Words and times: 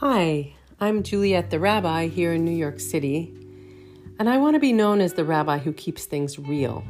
Hi, 0.00 0.54
I'm 0.80 1.02
Juliet 1.02 1.50
the 1.50 1.60
Rabbi 1.60 2.06
here 2.06 2.32
in 2.32 2.42
New 2.42 2.56
York 2.56 2.80
City, 2.80 3.34
and 4.18 4.30
I 4.30 4.38
want 4.38 4.54
to 4.54 4.58
be 4.58 4.72
known 4.72 5.02
as 5.02 5.12
the 5.12 5.26
rabbi 5.26 5.58
who 5.58 5.74
keeps 5.74 6.06
things 6.06 6.38
real. 6.38 6.82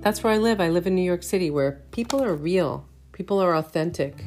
That's 0.00 0.24
where 0.24 0.32
I 0.32 0.38
live. 0.38 0.60
I 0.60 0.70
live 0.70 0.88
in 0.88 0.96
New 0.96 1.04
York 1.04 1.22
City 1.22 1.52
where 1.52 1.80
people 1.92 2.20
are 2.20 2.34
real, 2.34 2.84
people 3.12 3.38
are 3.38 3.54
authentic. 3.54 4.22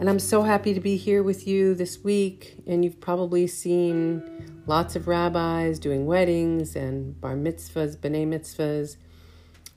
And 0.00 0.10
I'm 0.10 0.18
so 0.18 0.42
happy 0.42 0.74
to 0.74 0.80
be 0.80 0.96
here 0.96 1.22
with 1.22 1.46
you 1.46 1.76
this 1.76 2.02
week. 2.02 2.64
And 2.66 2.84
you've 2.84 3.00
probably 3.00 3.46
seen 3.46 4.64
lots 4.66 4.96
of 4.96 5.06
rabbis 5.06 5.78
doing 5.78 6.04
weddings 6.04 6.74
and 6.74 7.20
bar 7.20 7.36
mitzvahs, 7.36 7.96
b'nai 7.96 8.26
mitzvahs, 8.26 8.96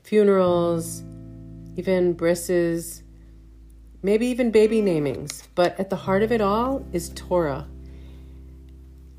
funerals, 0.02 1.04
even 1.78 2.14
brisses 2.14 3.04
maybe 4.02 4.28
even 4.28 4.52
baby 4.52 4.82
namings, 4.82 5.44
but 5.56 5.80
at 5.80 5.90
the 5.90 5.96
heart 5.96 6.24
of 6.24 6.32
it 6.32 6.42
all 6.42 6.86
is 6.94 7.10
Torah. 7.16 7.68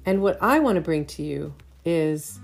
And 0.06 0.22
what 0.22 0.38
I 0.40 0.58
want 0.58 0.76
to 0.76 0.80
bring 0.80 1.04
to 1.06 1.22
you 1.22 1.54
is 1.84 2.40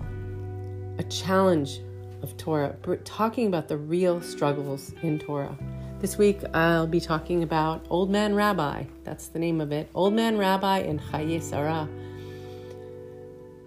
a 0.99 1.03
challenge 1.03 1.79
of 2.21 2.37
Torah, 2.37 2.75
talking 3.03 3.47
about 3.47 3.67
the 3.67 3.77
real 3.77 4.21
struggles 4.21 4.93
in 5.01 5.19
Torah. 5.19 5.57
This 5.99 6.17
week 6.17 6.41
I'll 6.53 6.87
be 6.87 6.99
talking 6.99 7.41
about 7.41 7.85
Old 7.89 8.11
Man 8.11 8.35
Rabbi. 8.35 8.83
That's 9.03 9.27
the 9.27 9.39
name 9.39 9.59
of 9.59 9.71
it. 9.71 9.89
Old 9.95 10.13
Man 10.13 10.37
Rabbi 10.37 10.79
in 10.79 10.99
Chayei 10.99 11.41
Sarah. 11.41 11.89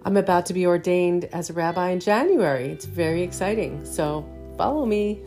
I'm 0.03 0.17
about 0.17 0.45
to 0.47 0.53
be 0.53 0.65
ordained 0.65 1.25
as 1.25 1.49
a 1.49 1.53
rabbi 1.53 1.89
in 1.89 1.99
January. 1.99 2.69
It's 2.69 2.85
very 2.85 3.21
exciting. 3.21 3.85
So 3.85 4.25
follow 4.57 4.85
me. 4.85 5.21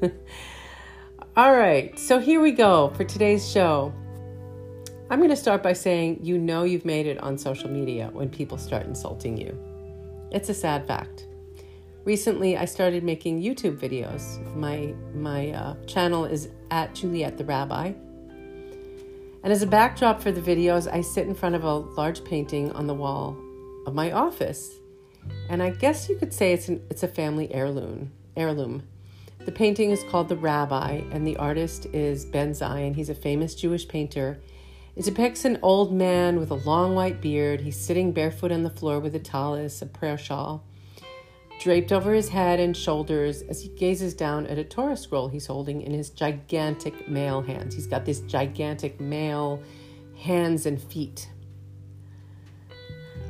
All 1.36 1.54
right, 1.54 1.98
so 1.98 2.18
here 2.18 2.40
we 2.40 2.50
go 2.50 2.94
for 2.96 3.04
today's 3.04 3.46
show. 3.46 3.92
I'm 5.10 5.18
going 5.18 5.28
to 5.28 5.36
start 5.36 5.62
by 5.62 5.74
saying 5.74 6.20
you 6.22 6.38
know 6.38 6.62
you've 6.62 6.86
made 6.86 7.06
it 7.06 7.18
on 7.18 7.36
social 7.36 7.68
media 7.68 8.08
when 8.14 8.30
people 8.30 8.56
start 8.56 8.86
insulting 8.86 9.36
you. 9.36 9.54
It's 10.32 10.48
a 10.48 10.54
sad 10.54 10.86
fact. 10.86 11.26
Recently, 12.04 12.56
I 12.56 12.64
started 12.64 13.04
making 13.04 13.42
YouTube 13.42 13.76
videos. 13.76 14.42
My 14.56 14.94
my 15.12 15.50
uh, 15.50 15.74
channel 15.84 16.24
is 16.24 16.48
at 16.70 16.94
Juliet 16.94 17.36
the 17.36 17.44
Rabbi. 17.44 17.92
And 19.42 19.52
as 19.52 19.60
a 19.60 19.66
backdrop 19.66 20.22
for 20.22 20.32
the 20.32 20.40
videos, 20.40 20.90
I 20.90 21.02
sit 21.02 21.26
in 21.26 21.34
front 21.34 21.54
of 21.54 21.64
a 21.64 21.74
large 21.74 22.24
painting 22.24 22.72
on 22.72 22.86
the 22.86 22.94
wall 22.94 23.36
of 23.86 23.94
my 23.94 24.10
office. 24.10 24.70
And 25.50 25.62
I 25.62 25.68
guess 25.68 26.08
you 26.08 26.16
could 26.16 26.32
say 26.32 26.54
it's 26.54 26.68
an, 26.68 26.82
it's 26.88 27.02
a 27.02 27.08
family 27.08 27.52
heirloom. 27.52 28.10
Heirloom. 28.38 28.84
The 29.46 29.52
painting 29.52 29.92
is 29.92 30.02
called 30.02 30.28
The 30.28 30.36
Rabbi, 30.36 31.02
and 31.12 31.24
the 31.24 31.36
artist 31.36 31.86
is 31.92 32.24
Ben 32.24 32.52
Zion. 32.52 32.94
He's 32.94 33.10
a 33.10 33.14
famous 33.14 33.54
Jewish 33.54 33.86
painter. 33.86 34.40
It 34.96 35.04
depicts 35.04 35.44
an 35.44 35.60
old 35.62 35.92
man 35.92 36.40
with 36.40 36.50
a 36.50 36.54
long 36.56 36.96
white 36.96 37.20
beard. 37.20 37.60
He's 37.60 37.78
sitting 37.78 38.10
barefoot 38.10 38.50
on 38.50 38.64
the 38.64 38.70
floor 38.70 38.98
with 38.98 39.14
a 39.14 39.20
tallis, 39.20 39.80
a 39.80 39.86
prayer 39.86 40.18
shawl, 40.18 40.64
draped 41.60 41.92
over 41.92 42.12
his 42.12 42.30
head 42.30 42.58
and 42.58 42.76
shoulders 42.76 43.42
as 43.42 43.62
he 43.62 43.68
gazes 43.68 44.14
down 44.14 44.48
at 44.48 44.58
a 44.58 44.64
Torah 44.64 44.96
scroll 44.96 45.28
he's 45.28 45.46
holding 45.46 45.80
in 45.80 45.92
his 45.92 46.10
gigantic 46.10 47.08
male 47.08 47.40
hands. 47.40 47.72
He's 47.72 47.86
got 47.86 48.04
this 48.04 48.22
gigantic 48.22 49.00
male 49.00 49.62
hands 50.18 50.66
and 50.66 50.82
feet. 50.82 51.30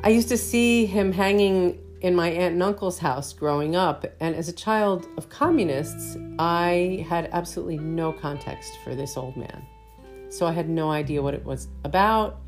I 0.03 0.09
used 0.09 0.31
to 0.31 0.39
see 0.39 0.87
him 0.87 1.13
hanging 1.13 1.79
in 2.07 2.15
my 2.15 2.29
aunt 2.29 2.55
and 2.55 2.63
uncle's 2.63 3.01
house 3.01 3.33
growing 3.33 3.75
up. 3.75 4.07
And 4.21 4.37
as 4.37 4.49
a 4.49 4.53
child 4.53 5.09
of 5.17 5.29
communists, 5.29 6.17
I 6.39 7.05
had 7.09 7.29
absolutely 7.33 7.79
no 7.79 8.13
context 8.13 8.79
for 8.85 8.95
this 8.95 9.17
old 9.17 9.37
man. 9.37 9.67
So 10.29 10.47
I 10.47 10.53
had 10.53 10.69
no 10.69 10.89
idea 10.89 11.21
what 11.21 11.35
it 11.35 11.45
was 11.45 11.67
about. 11.83 12.39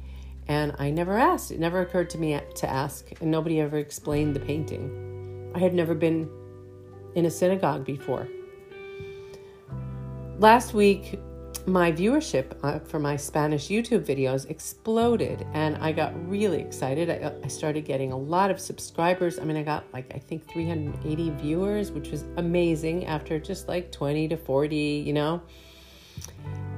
And 0.47 0.77
I 0.79 0.91
never 0.91 1.19
asked. 1.19 1.51
It 1.51 1.59
never 1.59 1.81
occurred 1.81 2.09
to 2.11 2.19
me 2.19 2.41
to 2.55 2.71
ask. 2.71 3.11
And 3.21 3.33
nobody 3.33 3.61
ever 3.61 3.79
explained 3.79 4.37
the 4.37 4.41
painting. 4.41 5.51
I 5.57 5.59
had 5.59 5.75
never 5.75 5.93
been 5.93 6.31
in 7.17 7.27
a 7.27 7.31
synagogue 7.31 7.85
before. 7.85 8.29
Last 10.39 10.73
week, 10.73 11.19
my 11.69 11.93
viewership 11.93 12.57
uh, 12.63 12.79
for 12.79 12.99
my 12.99 13.17
Spanish 13.17 13.69
YouTube 13.69 14.05
videos 14.05 14.49
exploded 14.51 15.47
and 15.53 15.77
I 15.77 15.93
got 15.93 16.13
really 16.29 16.61
excited. 16.61 17.11
I, 17.11 17.33
I, 17.45 17.49
started 17.49 17.85
getting 17.85 18.13
a 18.13 18.17
lot 18.17 18.51
of 18.51 18.59
subscribers. 18.59 19.39
I 19.39 19.45
mean, 19.45 19.57
I 19.57 19.63
got 19.63 19.85
like, 19.93 20.11
I 20.15 20.19
think 20.19 20.49
380 20.51 21.31
viewers, 21.31 21.93
which 21.93 22.11
was 22.11 22.25
amazing 22.37 23.07
after 23.07 23.39
just 23.39 23.69
like 23.69 23.93
20 23.93 24.29
to 24.29 24.37
40, 24.37 24.77
you 24.77 25.13
know. 25.13 25.43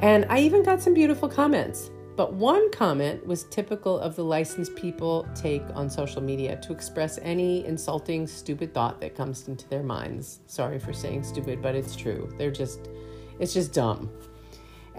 And 0.01 0.27
I 0.29 0.41
even 0.41 0.63
got 0.63 0.83
some 0.83 0.95
beautiful 0.95 1.29
comments. 1.29 1.91
But 2.17 2.35
one 2.35 2.71
comment 2.71 3.27
was 3.27 3.45
typical 3.45 3.99
of 3.99 4.17
the 4.17 4.25
licensed 4.25 4.75
people 4.77 5.27
take 5.35 5.63
on 5.75 5.89
social 5.89 6.21
media 6.21 6.57
to 6.63 6.73
express 6.73 7.19
any 7.23 7.65
insulting, 7.65 8.27
stupid 8.27 8.75
thought 8.75 9.01
that 9.01 9.15
comes 9.15 9.49
into 9.49 9.69
their 9.69 9.83
minds. 9.83 10.41
Sorry 10.47 10.79
for 10.79 10.93
saying 10.93 11.25
stupid, 11.25 11.63
but 11.63 11.75
it's 11.75 11.97
true. 11.97 12.29
They're 12.37 12.51
just, 12.51 12.89
it's 13.39 13.55
just 13.55 13.73
dumb. 13.73 14.11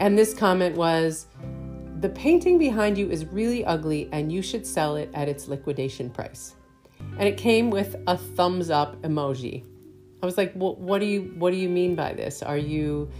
And 0.02 0.18
this 0.18 0.34
comment 0.34 0.76
was 0.76 1.28
The 2.00 2.10
painting 2.10 2.58
behind 2.58 2.98
you 2.98 3.12
is 3.12 3.24
really 3.28 3.64
ugly 3.64 4.10
and 4.12 4.32
you 4.32 4.42
should 4.42 4.66
sell 4.66 4.96
it 4.96 5.12
at 5.14 5.30
its 5.30 5.48
liquidation 5.48 6.10
price. 6.10 6.56
And 7.20 7.28
it 7.28 7.38
came 7.38 7.70
with 7.70 7.96
a 8.08 8.18
thumbs 8.18 8.72
up 8.72 9.00
emoji. 9.04 9.64
I 10.24 10.26
was 10.26 10.40
like, 10.40 10.54
well, 10.56 10.76
what 10.78 11.02
do 11.02 11.06
you 11.06 11.34
what 11.38 11.52
do 11.52 11.58
you 11.58 11.70
mean 11.70 11.94
by 11.94 12.14
this? 12.14 12.42
Are 12.42 12.58
you 12.58 13.12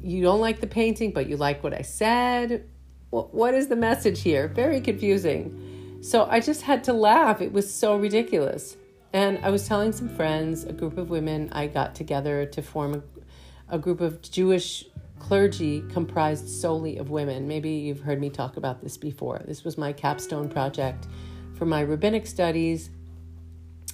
you 0.00 0.22
don't 0.22 0.40
like 0.40 0.60
the 0.60 0.66
painting, 0.66 1.12
but 1.12 1.28
you 1.28 1.36
like 1.36 1.62
what 1.62 1.74
I 1.74 1.82
said? 1.82 2.68
what 3.10 3.52
is 3.52 3.68
the 3.68 3.76
message 3.76 4.22
here? 4.22 4.48
Very 4.48 4.80
confusing. 4.80 5.98
So 6.00 6.26
I 6.30 6.40
just 6.40 6.62
had 6.62 6.82
to 6.84 6.94
laugh. 6.94 7.42
It 7.42 7.52
was 7.52 7.70
so 7.70 7.98
ridiculous. 7.98 8.78
And 9.12 9.38
I 9.44 9.50
was 9.50 9.68
telling 9.68 9.92
some 9.92 10.08
friends, 10.08 10.64
a 10.64 10.72
group 10.72 10.96
of 10.96 11.10
women, 11.10 11.50
I 11.52 11.66
got 11.66 11.94
together 11.94 12.46
to 12.46 12.62
form 12.62 12.94
a, 12.94 13.76
a 13.76 13.78
group 13.78 14.00
of 14.00 14.22
Jewish 14.22 14.86
clergy 15.22 15.84
comprised 15.88 16.48
solely 16.48 16.96
of 16.96 17.10
women. 17.10 17.46
Maybe 17.46 17.70
you've 17.70 18.00
heard 18.00 18.20
me 18.20 18.28
talk 18.28 18.56
about 18.56 18.82
this 18.82 18.96
before. 18.96 19.40
This 19.46 19.62
was 19.62 19.78
my 19.78 19.92
capstone 19.92 20.48
project 20.48 21.06
for 21.54 21.64
my 21.64 21.80
rabbinic 21.82 22.26
studies. 22.26 22.90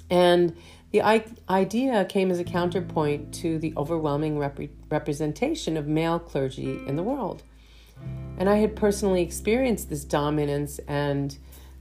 And 0.09 0.57
the 0.91 1.03
idea 1.03 2.07
came 2.07 2.31
as 2.31 2.39
a 2.39 2.45
counterpoint 2.45 3.35
to 3.35 3.59
the 3.59 3.75
overwhelming 3.77 4.39
rep- 4.39 4.59
representation 4.91 5.77
of 5.77 5.87
male 5.87 6.19
clergy 6.19 6.81
in 6.87 6.97
the 6.97 7.03
world. 7.03 7.43
And 8.39 8.49
I 8.49 8.57
had 8.57 8.75
personally 8.75 9.21
experienced 9.21 9.91
this 9.91 10.05
dominance 10.05 10.81
and 10.89 11.37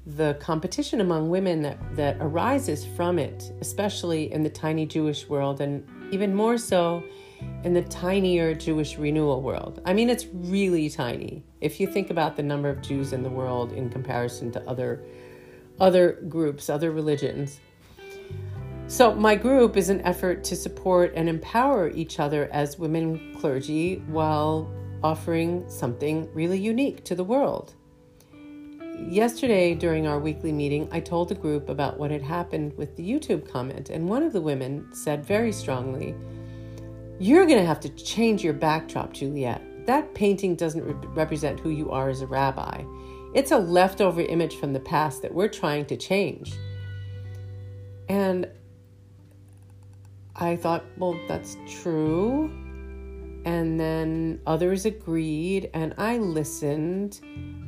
the 0.05 0.35
competition 0.41 0.99
among 0.99 1.29
women 1.29 1.61
that, 1.61 1.77
that 1.95 2.17
arises 2.19 2.85
from 2.85 3.17
it, 3.17 3.49
especially 3.61 4.29
in 4.33 4.43
the 4.43 4.49
tiny 4.49 4.85
Jewish 4.85 5.29
world, 5.29 5.61
and 5.61 5.87
even 6.11 6.35
more 6.35 6.57
so 6.57 7.01
in 7.63 7.73
the 7.73 7.81
tinier 7.83 8.53
Jewish 8.53 8.97
renewal 8.97 9.41
world. 9.41 9.81
I 9.85 9.93
mean, 9.93 10.09
it's 10.09 10.25
really 10.33 10.89
tiny 10.89 11.43
if 11.61 11.79
you 11.79 11.87
think 11.87 12.09
about 12.09 12.35
the 12.35 12.43
number 12.43 12.69
of 12.69 12.81
Jews 12.81 13.13
in 13.13 13.23
the 13.23 13.29
world 13.29 13.71
in 13.73 13.89
comparison 13.89 14.51
to 14.51 14.69
other 14.69 15.03
other 15.79 16.13
groups, 16.27 16.69
other 16.69 16.91
religions. 16.91 17.59
So, 18.87 19.13
my 19.13 19.35
group 19.35 19.75
is 19.75 19.89
an 19.89 20.01
effort 20.01 20.43
to 20.45 20.55
support 20.55 21.11
and 21.15 21.27
empower 21.27 21.89
each 21.89 22.19
other 22.19 22.49
as 22.53 22.79
women 22.79 23.35
clergy 23.37 23.97
while 24.07 24.71
offering 25.03 25.69
something 25.69 26.29
really 26.33 26.57
unique 26.57 27.03
to 27.03 27.15
the 27.15 27.23
world. 27.23 27.75
Yesterday, 29.09 29.75
during 29.75 30.07
our 30.07 30.19
weekly 30.19 30.51
meeting, 30.51 30.87
I 30.91 31.01
told 31.01 31.29
the 31.29 31.35
group 31.35 31.69
about 31.69 31.99
what 31.99 32.11
had 32.11 32.23
happened 32.23 32.75
with 32.77 32.95
the 32.95 33.07
YouTube 33.07 33.47
comment, 33.47 33.89
and 33.89 34.09
one 34.09 34.23
of 34.23 34.33
the 34.33 34.41
women 34.41 34.87
said 34.93 35.23
very 35.23 35.51
strongly, 35.51 36.15
you're 37.19 37.45
going 37.45 37.59
to 37.59 37.65
have 37.65 37.79
to 37.81 37.89
change 37.89 38.43
your 38.43 38.53
backdrop, 38.53 39.13
Juliet. 39.13 39.61
That 39.85 40.13
painting 40.13 40.55
doesn't 40.55 40.83
re- 40.83 41.07
represent 41.09 41.59
who 41.59 41.69
you 41.69 41.91
are 41.91 42.09
as 42.09 42.21
a 42.21 42.27
rabbi. 42.27 42.83
It's 43.33 43.51
a 43.51 43.57
leftover 43.57 44.21
image 44.21 44.55
from 44.55 44.73
the 44.73 44.79
past 44.79 45.21
that 45.21 45.33
we're 45.33 45.47
trying 45.47 45.85
to 45.87 45.97
change. 45.97 46.53
And 48.09 48.47
I 50.35 50.55
thought, 50.55 50.85
well, 50.97 51.19
that's 51.27 51.57
true. 51.81 52.51
And 53.45 53.79
then 53.79 54.41
others 54.45 54.85
agreed, 54.85 55.69
and 55.73 55.95
I 55.97 56.17
listened. 56.17 57.21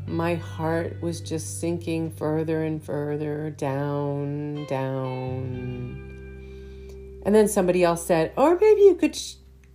My 0.08 0.36
heart 0.36 1.02
was 1.02 1.22
just 1.22 1.60
sinking 1.62 2.12
further 2.12 2.64
and 2.64 2.84
further 2.84 3.50
down, 3.52 4.66
down. 4.66 6.10
And 7.24 7.34
then 7.36 7.48
somebody 7.48 7.84
else 7.84 8.06
said, 8.06 8.34
or 8.36 8.58
maybe 8.60 8.82
you 8.82 8.96
could 8.96 9.18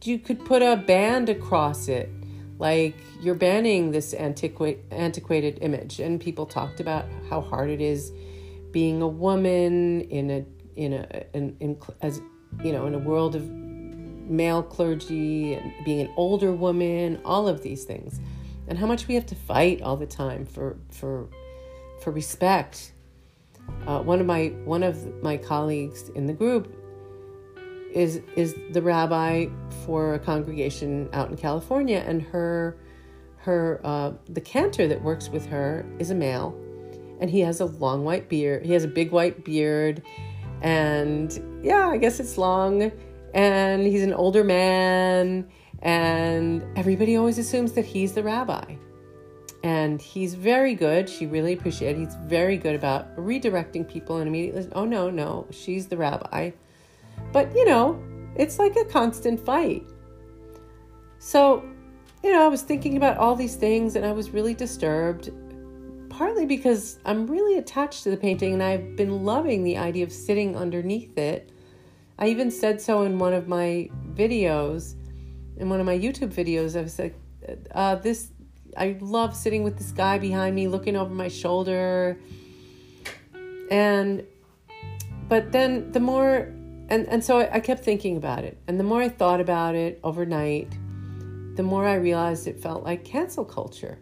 you 0.06 0.18
could 0.18 0.44
put 0.44 0.62
a 0.62 0.76
band 0.76 1.28
across 1.28 1.88
it 1.88 2.10
like 2.58 2.96
you're 3.20 3.34
banning 3.34 3.90
this 3.90 4.14
antiqu- 4.14 4.78
antiquated 4.90 5.58
image 5.60 6.00
and 6.00 6.20
people 6.20 6.46
talked 6.46 6.80
about 6.80 7.04
how 7.28 7.40
hard 7.40 7.70
it 7.70 7.80
is 7.80 8.12
being 8.70 9.02
a 9.02 9.08
woman 9.08 10.02
in 10.02 10.30
a 10.30 10.44
in 10.76 10.92
a 10.92 11.24
in, 11.32 11.56
in 11.60 11.78
as 12.02 12.20
you 12.62 12.72
know 12.72 12.86
in 12.86 12.94
a 12.94 12.98
world 12.98 13.34
of 13.34 13.48
male 13.50 14.62
clergy 14.62 15.54
and 15.54 15.72
being 15.84 16.00
an 16.00 16.12
older 16.16 16.52
woman 16.52 17.20
all 17.24 17.46
of 17.46 17.62
these 17.62 17.84
things 17.84 18.20
and 18.68 18.78
how 18.78 18.86
much 18.86 19.06
we 19.08 19.14
have 19.14 19.26
to 19.26 19.34
fight 19.34 19.82
all 19.82 19.96
the 19.96 20.06
time 20.06 20.46
for 20.46 20.76
for 20.90 21.28
for 22.00 22.10
respect. 22.10 22.92
Uh, 23.86 24.00
one 24.00 24.20
of 24.20 24.26
my 24.26 24.48
one 24.64 24.82
of 24.82 25.22
my 25.22 25.36
colleagues 25.36 26.10
in 26.10 26.26
the 26.26 26.32
group 26.32 26.74
is 27.94 28.20
is 28.36 28.54
the 28.72 28.82
rabbi 28.82 29.46
for 29.84 30.14
a 30.14 30.18
congregation 30.18 31.08
out 31.12 31.30
in 31.30 31.36
California, 31.36 32.02
and 32.06 32.22
her 32.22 32.76
her 33.36 33.80
uh, 33.84 34.12
the 34.28 34.40
cantor 34.40 34.86
that 34.88 35.02
works 35.02 35.28
with 35.28 35.46
her 35.46 35.86
is 35.98 36.10
a 36.10 36.14
male, 36.14 36.54
and 37.20 37.30
he 37.30 37.40
has 37.40 37.60
a 37.60 37.66
long 37.66 38.04
white 38.04 38.28
beard. 38.28 38.64
He 38.64 38.72
has 38.72 38.84
a 38.84 38.88
big 38.88 39.12
white 39.12 39.44
beard, 39.44 40.02
and 40.62 41.60
yeah, 41.62 41.88
I 41.88 41.96
guess 41.96 42.20
it's 42.20 42.36
long, 42.36 42.92
and 43.32 43.86
he's 43.86 44.02
an 44.02 44.12
older 44.12 44.44
man 44.44 45.48
and 45.84 46.64
everybody 46.76 47.16
always 47.16 47.38
assumes 47.38 47.72
that 47.72 47.84
he's 47.84 48.14
the 48.14 48.22
rabbi. 48.22 48.76
And 49.62 50.00
he's 50.00 50.34
very 50.34 50.74
good. 50.74 51.08
She 51.08 51.26
really 51.26 51.52
appreciated. 51.52 51.98
He's 51.98 52.16
very 52.24 52.56
good 52.56 52.74
about 52.74 53.14
redirecting 53.16 53.88
people 53.88 54.18
and 54.18 54.28
immediately, 54.28 54.68
oh 54.72 54.84
no, 54.84 55.10
no, 55.10 55.46
she's 55.50 55.86
the 55.86 55.96
rabbi. 55.96 56.50
But 57.32 57.54
you 57.54 57.64
know, 57.64 58.02
it's 58.36 58.58
like 58.58 58.76
a 58.76 58.84
constant 58.84 59.40
fight. 59.40 59.84
So, 61.18 61.64
you 62.22 62.32
know, 62.32 62.44
I 62.44 62.48
was 62.48 62.62
thinking 62.62 62.96
about 62.96 63.16
all 63.16 63.34
these 63.34 63.56
things 63.56 63.96
and 63.96 64.04
I 64.04 64.12
was 64.12 64.30
really 64.30 64.54
disturbed, 64.54 65.30
partly 66.10 66.46
because 66.46 66.98
I'm 67.04 67.26
really 67.26 67.58
attached 67.58 68.02
to 68.04 68.10
the 68.10 68.16
painting 68.16 68.52
and 68.54 68.62
I've 68.62 68.96
been 68.96 69.24
loving 69.24 69.64
the 69.64 69.78
idea 69.78 70.04
of 70.04 70.12
sitting 70.12 70.56
underneath 70.56 71.16
it. 71.16 71.50
I 72.18 72.28
even 72.28 72.50
said 72.50 72.80
so 72.80 73.02
in 73.02 73.18
one 73.18 73.32
of 73.32 73.48
my 73.48 73.88
videos 74.12 74.94
in 75.56 75.68
one 75.68 75.80
of 75.80 75.86
my 75.86 75.98
YouTube 75.98 76.32
videos, 76.32 76.78
I 76.78 76.82
was 76.82 76.98
like, 76.98 77.14
uh, 77.72 77.96
this, 77.96 78.30
I 78.76 78.96
love 79.00 79.36
sitting 79.36 79.62
with 79.62 79.78
this 79.78 79.92
guy 79.92 80.18
behind 80.18 80.54
me, 80.56 80.66
looking 80.66 80.96
over 80.96 81.14
my 81.14 81.28
shoulder. 81.28 82.18
And, 83.70 84.24
but 85.28 85.52
then 85.52 85.92
the 85.92 86.00
more, 86.00 86.52
and, 86.88 87.08
and 87.08 87.24
so 87.24 87.38
I, 87.38 87.56
I 87.56 87.60
kept 87.60 87.84
thinking 87.84 88.16
about 88.16 88.44
it. 88.44 88.58
And 88.66 88.78
the 88.78 88.84
more 88.84 89.02
I 89.02 89.08
thought 89.08 89.40
about 89.40 89.74
it 89.74 90.00
overnight, 90.02 90.70
the 91.56 91.62
more 91.62 91.86
I 91.86 91.94
realized 91.94 92.46
it 92.46 92.60
felt 92.60 92.84
like 92.84 93.04
cancel 93.04 93.44
culture. 93.44 93.98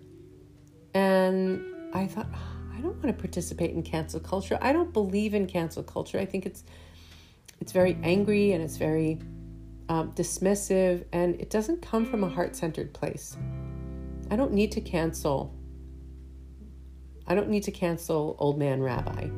And 0.95 1.63
I 1.95 2.07
thought, 2.07 2.29
oh, 2.35 2.53
I 2.77 2.81
don't 2.81 2.95
want 3.03 3.09
to 3.09 3.13
participate 3.13 3.73
in 3.73 3.83
cancel 3.83 4.21
culture. 4.21 4.59
I 4.61 4.73
don't 4.73 4.93
believe 4.93 5.35
in 5.35 5.47
cancel 5.47 5.83
culture. 5.83 6.19
I 6.19 6.25
think 6.25 6.47
it's 6.47 6.65
it's 7.61 7.71
very 7.71 7.97
angry 8.03 8.53
and 8.53 8.63
it's 8.63 8.77
very 8.77 9.21
um, 9.89 10.13
dismissive, 10.13 11.05
and 11.13 11.41
it 11.41 11.49
doesn't 11.49 11.81
come 11.81 12.05
from 12.05 12.25
a 12.25 12.29
heart 12.29 12.57
centered 12.57 12.93
place. 12.93 13.37
I 14.31 14.37
don't 14.37 14.53
need 14.53 14.73
to 14.73 14.81
cancel. 14.81 15.55
I 17.27 17.37
don't 17.37 17.49
need 17.49 17.63
to 17.65 17.71
cancel 17.71 18.35
Old 18.41 18.59
Man 18.59 18.83
Rabbi. 18.83 19.29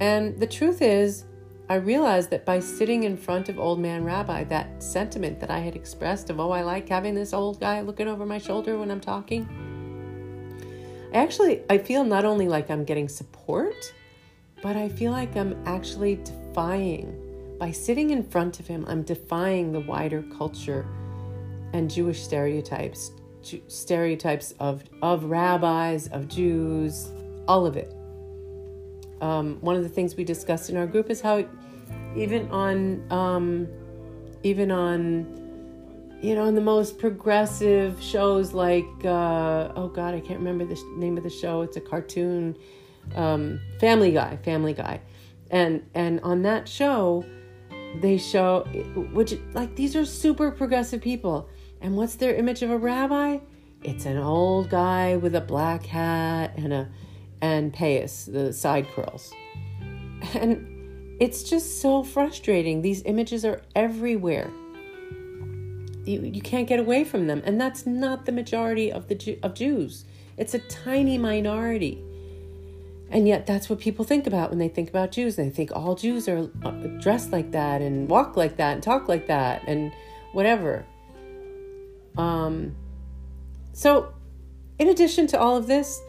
And 0.00 0.40
the 0.40 0.46
truth 0.46 0.82
is, 0.82 1.24
I 1.68 1.76
realized 1.76 2.30
that 2.30 2.44
by 2.44 2.60
sitting 2.60 3.02
in 3.02 3.16
front 3.16 3.48
of 3.48 3.58
Old 3.58 3.80
Man 3.80 4.04
Rabbi, 4.04 4.44
that 4.44 4.82
sentiment 4.82 5.40
that 5.40 5.50
I 5.50 5.58
had 5.58 5.74
expressed 5.74 6.30
of, 6.30 6.38
oh, 6.38 6.52
I 6.52 6.62
like 6.62 6.88
having 6.88 7.14
this 7.14 7.32
old 7.32 7.58
guy 7.58 7.80
looking 7.80 8.06
over 8.06 8.24
my 8.24 8.38
shoulder 8.38 8.78
when 8.78 8.90
I'm 8.90 9.00
talking, 9.00 9.48
I 11.12 11.18
actually, 11.18 11.62
I 11.68 11.78
feel 11.78 12.04
not 12.04 12.24
only 12.24 12.46
like 12.46 12.70
I'm 12.70 12.84
getting 12.84 13.08
support, 13.08 13.74
but 14.62 14.76
I 14.76 14.88
feel 14.88 15.12
like 15.12 15.36
I'm 15.36 15.60
actually 15.66 16.16
defying 16.16 17.22
by 17.58 17.70
sitting 17.70 18.10
in 18.10 18.22
front 18.22 18.60
of 18.60 18.66
him, 18.66 18.84
I'm 18.86 19.02
defying 19.02 19.72
the 19.72 19.80
wider 19.80 20.22
culture 20.36 20.86
and 21.72 21.90
Jewish 21.90 22.22
stereotypes, 22.22 23.12
stereotypes 23.68 24.52
of, 24.60 24.84
of 25.00 25.24
rabbis, 25.24 26.08
of 26.08 26.28
Jews, 26.28 27.10
all 27.48 27.64
of 27.64 27.76
it. 27.76 27.95
Um, 29.20 29.58
one 29.60 29.76
of 29.76 29.82
the 29.82 29.88
things 29.88 30.14
we 30.14 30.24
discussed 30.24 30.70
in 30.70 30.76
our 30.76 30.86
group 30.86 31.10
is 31.10 31.20
how 31.20 31.44
even 32.14 32.50
on 32.50 33.10
um, 33.10 33.68
even 34.42 34.70
on 34.70 36.18
you 36.20 36.34
know 36.34 36.44
in 36.46 36.54
the 36.54 36.60
most 36.60 36.98
progressive 36.98 38.00
shows 38.02 38.52
like 38.52 38.86
uh, 39.04 39.72
oh 39.76 39.90
god 39.94 40.14
I 40.14 40.20
can't 40.20 40.38
remember 40.38 40.64
the 40.64 40.80
name 40.96 41.16
of 41.16 41.24
the 41.24 41.30
show. 41.30 41.62
It's 41.62 41.76
a 41.76 41.80
cartoon 41.80 42.56
um, 43.14 43.60
Family 43.80 44.12
Guy 44.12 44.36
Family 44.38 44.72
Guy. 44.72 45.00
And 45.50 45.84
and 45.94 46.20
on 46.20 46.42
that 46.42 46.68
show 46.68 47.24
they 48.00 48.18
show 48.18 48.64
which 49.12 49.34
like 49.54 49.76
these 49.76 49.96
are 49.96 50.04
super 50.04 50.50
progressive 50.50 51.00
people. 51.00 51.48
And 51.80 51.96
what's 51.96 52.16
their 52.16 52.34
image 52.34 52.62
of 52.62 52.70
a 52.70 52.78
rabbi? 52.78 53.38
It's 53.82 54.06
an 54.06 54.16
old 54.16 54.70
guy 54.70 55.16
with 55.16 55.34
a 55.34 55.40
black 55.40 55.86
hat 55.86 56.54
and 56.56 56.72
a 56.72 56.88
and 57.40 57.72
payas 57.72 58.30
the 58.32 58.52
side 58.52 58.86
curls. 58.94 59.32
And 60.34 61.16
it's 61.20 61.42
just 61.42 61.80
so 61.80 62.02
frustrating. 62.02 62.82
These 62.82 63.02
images 63.04 63.44
are 63.44 63.62
everywhere. 63.74 64.50
You, 66.04 66.22
you 66.22 66.40
can't 66.40 66.68
get 66.68 66.78
away 66.78 67.04
from 67.04 67.26
them. 67.26 67.42
And 67.44 67.60
that's 67.60 67.86
not 67.86 68.26
the 68.26 68.32
majority 68.32 68.92
of 68.92 69.08
the 69.08 69.38
of 69.42 69.54
Jews. 69.54 70.04
It's 70.36 70.54
a 70.54 70.58
tiny 70.58 71.18
minority. 71.18 72.02
And 73.10 73.28
yet, 73.28 73.46
that's 73.46 73.70
what 73.70 73.78
people 73.78 74.04
think 74.04 74.26
about 74.26 74.50
when 74.50 74.58
they 74.58 74.68
think 74.68 74.88
about 74.88 75.12
Jews. 75.12 75.36
They 75.36 75.48
think 75.48 75.70
all 75.74 75.94
Jews 75.94 76.28
are 76.28 76.50
uh, 76.64 76.70
dressed 77.00 77.30
like 77.30 77.52
that 77.52 77.80
and 77.80 78.08
walk 78.08 78.36
like 78.36 78.56
that 78.56 78.74
and 78.74 78.82
talk 78.82 79.08
like 79.08 79.28
that 79.28 79.62
and 79.68 79.92
whatever. 80.32 80.84
Um, 82.18 82.74
so, 83.72 84.12
in 84.78 84.88
addition 84.88 85.28
to 85.28 85.38
all 85.38 85.56
of 85.56 85.66
this, 85.68 86.00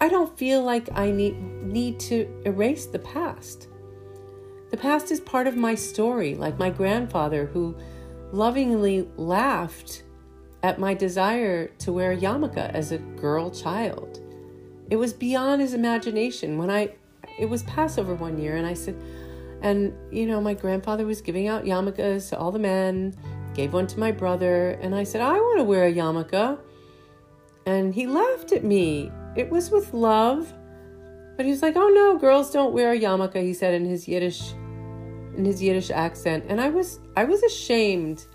I 0.00 0.08
don't 0.08 0.36
feel 0.38 0.62
like 0.62 0.88
I 0.92 1.10
need 1.10 1.40
need 1.62 1.98
to 2.00 2.28
erase 2.44 2.86
the 2.86 2.98
past. 2.98 3.68
The 4.70 4.76
past 4.76 5.10
is 5.10 5.20
part 5.20 5.46
of 5.46 5.56
my 5.56 5.74
story, 5.74 6.34
like 6.34 6.58
my 6.58 6.70
grandfather 6.70 7.46
who 7.46 7.76
lovingly 8.32 9.08
laughed 9.16 10.02
at 10.62 10.78
my 10.78 10.94
desire 10.94 11.68
to 11.78 11.92
wear 11.92 12.12
a 12.12 12.16
yarmulke 12.16 12.70
as 12.72 12.92
a 12.92 12.98
girl 12.98 13.50
child. 13.50 14.20
It 14.90 14.96
was 14.96 15.12
beyond 15.12 15.60
his 15.60 15.74
imagination. 15.74 16.58
When 16.58 16.70
I, 16.70 16.94
it 17.38 17.46
was 17.46 17.62
Passover 17.62 18.14
one 18.14 18.38
year, 18.38 18.56
and 18.56 18.66
I 18.66 18.74
said, 18.74 19.00
and 19.62 19.94
you 20.12 20.26
know, 20.26 20.40
my 20.40 20.54
grandfather 20.54 21.06
was 21.06 21.20
giving 21.20 21.48
out 21.48 21.64
yarmulkes 21.64 22.28
to 22.30 22.38
all 22.38 22.52
the 22.52 22.58
men, 22.58 23.14
gave 23.54 23.72
one 23.72 23.86
to 23.86 23.98
my 23.98 24.12
brother, 24.12 24.72
and 24.82 24.94
I 24.94 25.04
said, 25.04 25.20
I 25.20 25.34
want 25.34 25.58
to 25.58 25.64
wear 25.64 25.86
a 25.86 25.92
yarmulke. 25.92 26.58
And 27.64 27.94
he 27.94 28.06
laughed 28.06 28.52
at 28.52 28.64
me. 28.64 29.10
It 29.36 29.50
was 29.50 29.70
with 29.70 29.92
love, 29.92 30.52
but 31.36 31.44
he 31.44 31.50
was 31.50 31.62
like, 31.62 31.76
"Oh 31.76 31.88
no, 31.88 32.18
girls 32.18 32.50
don't 32.50 32.72
wear 32.72 32.92
a 32.92 32.98
yarmulke," 32.98 33.42
he 33.42 33.52
said 33.52 33.74
in 33.74 33.84
his 33.84 34.08
Yiddish, 34.08 34.52
in 35.36 35.44
his 35.44 35.62
Yiddish 35.62 35.90
accent, 35.90 36.44
and 36.48 36.60
I 36.60 36.70
was, 36.70 37.00
I 37.16 37.24
was 37.24 37.42
ashamed. 37.42 38.26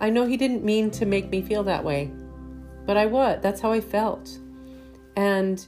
I 0.00 0.08
know 0.08 0.26
he 0.26 0.36
didn't 0.36 0.64
mean 0.64 0.90
to 0.92 1.04
make 1.04 1.30
me 1.30 1.42
feel 1.42 1.62
that 1.64 1.84
way, 1.84 2.10
but 2.86 2.96
I 2.96 3.06
was. 3.06 3.38
That's 3.42 3.60
how 3.60 3.72
I 3.72 3.80
felt. 3.80 4.38
And 5.16 5.66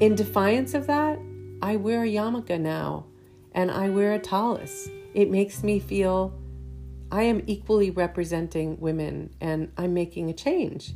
in 0.00 0.14
defiance 0.14 0.74
of 0.74 0.86
that, 0.86 1.18
I 1.62 1.76
wear 1.76 2.04
a 2.04 2.06
yarmulke 2.06 2.60
now 2.60 3.06
and 3.52 3.70
I 3.70 3.88
wear 3.88 4.14
a 4.14 4.18
tallis. 4.18 4.88
It 5.14 5.30
makes 5.30 5.64
me 5.64 5.80
feel 5.80 6.38
I 7.10 7.22
am 7.24 7.42
equally 7.46 7.90
representing 7.90 8.78
women 8.78 9.34
and 9.40 9.72
I'm 9.76 9.94
making 9.94 10.30
a 10.30 10.34
change. 10.34 10.92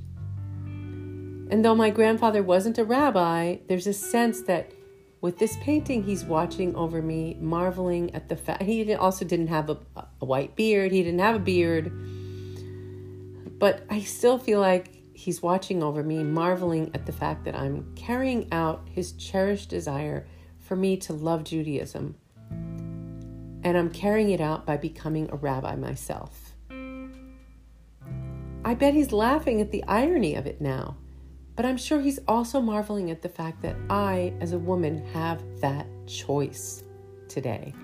And 1.53 1.65
though 1.65 1.77
my 1.77 1.91
grandfather 1.91 2.43
wasn't 2.43 2.79
a 2.79 2.85
rabbi, 2.85 3.59
there's 3.69 3.87
a 3.87 3.93
sense 3.93 4.41
that 4.43 4.73
with 5.21 5.39
this 5.39 5.57
painting, 5.59 6.03
he's 6.03 6.25
watching 6.25 6.75
over 6.75 7.01
me, 7.01 7.37
marveling 7.41 8.13
at 8.15 8.29
the 8.29 8.35
fact. 8.35 8.63
He 8.63 8.93
also 8.95 9.25
didn't 9.25 9.47
have 9.47 9.71
a, 9.71 9.79
a 10.21 10.25
white 10.25 10.57
beard, 10.57 10.91
he 10.91 11.05
didn't 11.05 11.21
have 11.21 11.37
a 11.37 11.39
beard. 11.39 11.93
But 13.61 13.85
I 13.89 14.01
still 14.01 14.39
feel 14.39 14.59
like 14.59 15.03
He's 15.23 15.41
watching 15.41 15.85
over 15.85 16.03
me, 16.03 16.25
marveling 16.25 16.91
at 16.95 17.07
the 17.07 17.13
fact 17.13 17.45
that 17.45 17.55
I'm 17.55 17.95
carrying 17.95 18.49
out 18.51 18.89
his 18.91 19.13
cherished 19.13 19.69
desire 19.69 20.27
for 20.59 20.75
me 20.75 20.97
to 20.97 21.13
love 21.13 21.45
Judaism. 21.45 22.17
And 22.51 23.79
I'm 23.79 23.89
carrying 23.91 24.31
it 24.31 24.41
out 24.41 24.67
by 24.67 24.79
becoming 24.79 25.31
a 25.31 25.37
rabbi 25.37 25.77
myself. 25.77 26.57
I 28.65 28.75
bet 28.75 28.95
he's 28.95 29.13
laughing 29.13 29.61
at 29.61 29.71
the 29.71 29.85
irony 29.85 30.35
of 30.35 30.49
it 30.49 30.61
now, 30.61 30.97
but 31.55 31.65
I'm 31.65 31.77
sure 31.77 32.01
he's 32.01 32.19
also 32.27 32.61
marveling 32.61 33.11
at 33.11 33.23
the 33.23 33.29
fact 33.29 33.63
that 33.63 33.77
I, 33.91 34.33
as 34.41 34.53
a 34.53 34.59
woman, 34.59 35.05
have 35.13 35.43
that 35.61 35.87
choice 36.07 36.85
today. 37.29 37.75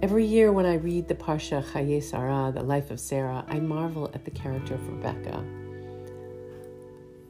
Every 0.00 0.24
year 0.24 0.52
when 0.52 0.64
I 0.64 0.74
read 0.74 1.08
the 1.08 1.14
Parsha 1.14 1.64
Chayei 1.64 2.02
Sarah, 2.02 2.52
the 2.54 2.62
life 2.62 2.90
of 2.90 3.00
Sarah, 3.00 3.44
I 3.48 3.58
marvel 3.58 4.10
at 4.14 4.24
the 4.24 4.30
character 4.30 4.74
of 4.74 4.88
Rebecca. 4.88 5.44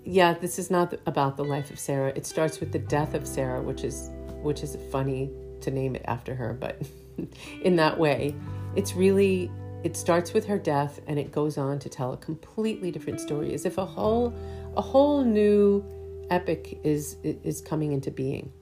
Yeah, 0.04 0.34
this 0.34 0.58
is 0.58 0.70
not 0.70 0.94
about 1.06 1.36
the 1.36 1.44
life 1.44 1.70
of 1.70 1.78
Sarah. 1.78 2.12
It 2.14 2.26
starts 2.26 2.60
with 2.60 2.72
the 2.72 2.78
death 2.78 3.14
of 3.14 3.26
Sarah, 3.26 3.62
which 3.62 3.84
is 3.84 4.10
which 4.42 4.62
is 4.62 4.76
funny 4.92 5.30
to 5.62 5.70
name 5.70 5.96
it 5.96 6.02
after 6.06 6.34
her, 6.34 6.52
but 6.52 6.80
in 7.62 7.76
that 7.76 7.98
way, 7.98 8.34
it's 8.76 8.94
really 8.94 9.50
it 9.84 9.96
starts 9.96 10.32
with 10.32 10.44
her 10.46 10.58
death 10.58 11.00
and 11.06 11.18
it 11.18 11.30
goes 11.30 11.56
on 11.56 11.78
to 11.80 11.88
tell 11.88 12.12
a 12.12 12.16
completely 12.16 12.90
different 12.90 13.20
story 13.20 13.54
as 13.54 13.64
if 13.64 13.78
a 13.78 13.86
whole 13.86 14.34
a 14.76 14.82
whole 14.82 15.24
new 15.24 15.84
epic 16.30 16.80
is 16.84 17.16
is 17.22 17.60
coming 17.60 17.92
into 17.92 18.10
being. 18.10 18.52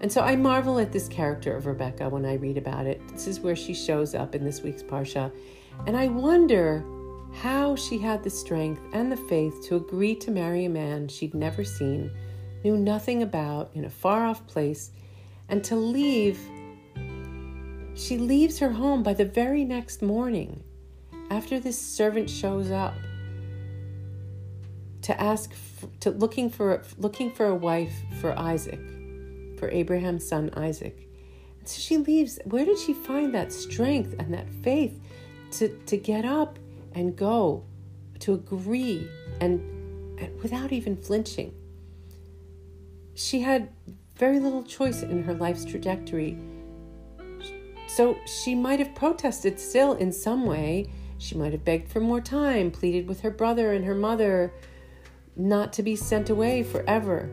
And 0.00 0.12
so 0.12 0.20
I 0.20 0.36
marvel 0.36 0.78
at 0.78 0.92
this 0.92 1.08
character 1.08 1.56
of 1.56 1.64
Rebecca 1.66 2.08
when 2.08 2.26
I 2.26 2.34
read 2.34 2.58
about 2.58 2.86
it. 2.86 3.00
This 3.08 3.26
is 3.26 3.40
where 3.40 3.56
she 3.56 3.72
shows 3.72 4.14
up 4.14 4.34
in 4.34 4.44
this 4.44 4.62
week's 4.62 4.82
Parsha. 4.82 5.32
And 5.86 5.96
I 5.96 6.08
wonder 6.08 6.84
how 7.32 7.76
she 7.76 7.98
had 7.98 8.22
the 8.22 8.30
strength 8.30 8.82
and 8.92 9.10
the 9.10 9.16
faith 9.16 9.66
to 9.68 9.76
agree 9.76 10.14
to 10.16 10.30
marry 10.30 10.66
a 10.66 10.70
man 10.70 11.08
she'd 11.08 11.34
never 11.34 11.64
seen, 11.64 12.10
knew 12.62 12.76
nothing 12.76 13.22
about, 13.22 13.70
in 13.74 13.86
a 13.86 13.90
far 13.90 14.26
off 14.26 14.46
place, 14.46 14.90
and 15.48 15.64
to 15.64 15.76
leave 15.76 16.38
she 17.96 18.18
leaves 18.18 18.58
her 18.58 18.70
home 18.70 19.02
by 19.02 19.14
the 19.14 19.24
very 19.24 19.64
next 19.64 20.02
morning 20.02 20.62
after 21.30 21.58
this 21.58 21.78
servant 21.78 22.28
shows 22.28 22.70
up 22.70 22.94
to 25.02 25.18
ask 25.20 25.52
to 26.00 26.10
looking 26.10 26.50
for 26.50 26.82
looking 26.98 27.30
for 27.30 27.46
a 27.46 27.54
wife 27.54 27.94
for 28.20 28.38
Isaac, 28.38 28.80
for 29.58 29.70
Abraham's 29.70 30.28
son 30.28 30.50
Isaac. 30.54 31.08
And 31.58 31.68
so 31.68 31.80
she 31.80 31.96
leaves. 31.96 32.38
Where 32.44 32.64
did 32.64 32.78
she 32.78 32.92
find 32.92 33.34
that 33.34 33.52
strength 33.52 34.14
and 34.18 34.34
that 34.34 34.48
faith 34.62 35.00
to, 35.52 35.68
to 35.86 35.96
get 35.96 36.24
up 36.24 36.58
and 36.94 37.16
go, 37.16 37.64
to 38.20 38.34
agree 38.34 39.08
and, 39.40 39.60
and 40.18 40.42
without 40.42 40.72
even 40.72 40.96
flinching? 40.96 41.54
She 43.14 43.40
had 43.40 43.70
very 44.16 44.40
little 44.40 44.62
choice 44.62 45.02
in 45.02 45.22
her 45.22 45.34
life's 45.34 45.64
trajectory 45.64 46.38
so 47.86 48.18
she 48.26 48.54
might 48.54 48.78
have 48.78 48.94
protested 48.94 49.60
still 49.60 49.94
in 49.94 50.12
some 50.12 50.46
way. 50.46 50.90
She 51.18 51.34
might 51.34 51.52
have 51.52 51.64
begged 51.64 51.90
for 51.90 52.00
more 52.00 52.20
time, 52.20 52.70
pleaded 52.70 53.08
with 53.08 53.20
her 53.20 53.30
brother 53.30 53.72
and 53.72 53.84
her 53.84 53.94
mother 53.94 54.52
not 55.36 55.72
to 55.74 55.82
be 55.82 55.96
sent 55.96 56.30
away 56.30 56.62
forever. 56.62 57.30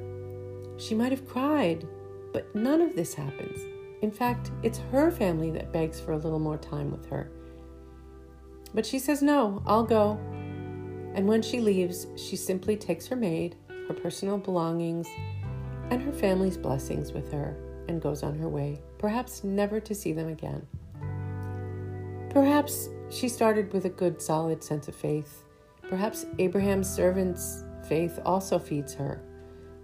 She 0.77 0.95
might 0.95 1.11
have 1.11 1.27
cried, 1.27 1.87
but 2.33 2.53
none 2.55 2.81
of 2.81 2.95
this 2.95 3.13
happens. 3.13 3.59
In 4.01 4.11
fact, 4.11 4.51
it's 4.63 4.79
her 4.91 5.11
family 5.11 5.49
that 5.51 5.71
begs 5.71 5.99
for 5.99 6.11
a 6.11 6.17
little 6.17 6.39
more 6.39 6.57
time 6.57 6.91
with 6.91 7.05
her. 7.09 7.31
But 8.73 8.85
she 8.85 8.99
says, 8.99 9.21
No, 9.21 9.63
I'll 9.65 9.83
go. 9.83 10.19
And 11.15 11.27
when 11.27 11.41
she 11.41 11.61
leaves, 11.61 12.07
she 12.17 12.35
simply 12.35 12.75
takes 12.75 13.07
her 13.07 13.15
maid, 13.15 13.55
her 13.87 13.93
personal 13.93 14.37
belongings, 14.37 15.07
and 15.89 16.01
her 16.01 16.11
family's 16.11 16.57
blessings 16.57 17.11
with 17.11 17.31
her 17.31 17.55
and 17.87 18.01
goes 18.01 18.23
on 18.23 18.37
her 18.39 18.49
way, 18.49 18.81
perhaps 19.03 19.43
never 19.43 19.81
to 19.81 19.93
see 19.93 20.13
them 20.13 20.29
again. 20.29 20.65
Perhaps 22.29 22.87
she 23.09 23.27
started 23.27 23.73
with 23.73 23.83
a 23.83 23.89
good, 23.89 24.21
solid 24.21 24.63
sense 24.63 24.87
of 24.87 24.95
faith. 24.95 25.43
Perhaps 25.89 26.25
Abraham's 26.39 26.89
servant's 26.89 27.65
faith 27.89 28.17
also 28.25 28.57
feeds 28.57 28.93
her. 28.93 29.21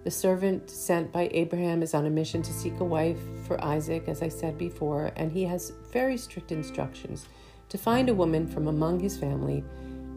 The 0.06 0.10
servant 0.10 0.70
sent 0.70 1.12
by 1.12 1.30
Abraham 1.34 1.84
is 1.84 1.94
on 1.94 2.06
a 2.06 2.10
mission 2.10 2.42
to 2.44 2.54
seek 2.54 2.80
a 2.80 2.86
wife 2.86 3.20
for 3.46 3.62
Isaac, 3.62 4.06
as 4.08 4.22
I 4.22 4.30
said 4.30 4.58
before, 4.58 5.12
and 5.18 5.30
he 5.30 5.44
has 5.44 5.74
very 5.92 6.16
strict 6.16 6.54
instructions 6.54 7.26
to 7.68 7.78
find 7.78 8.08
a 8.08 8.16
woman 8.16 8.48
from 8.48 8.70
among 8.70 9.02
his 9.02 9.18
family, 9.18 9.66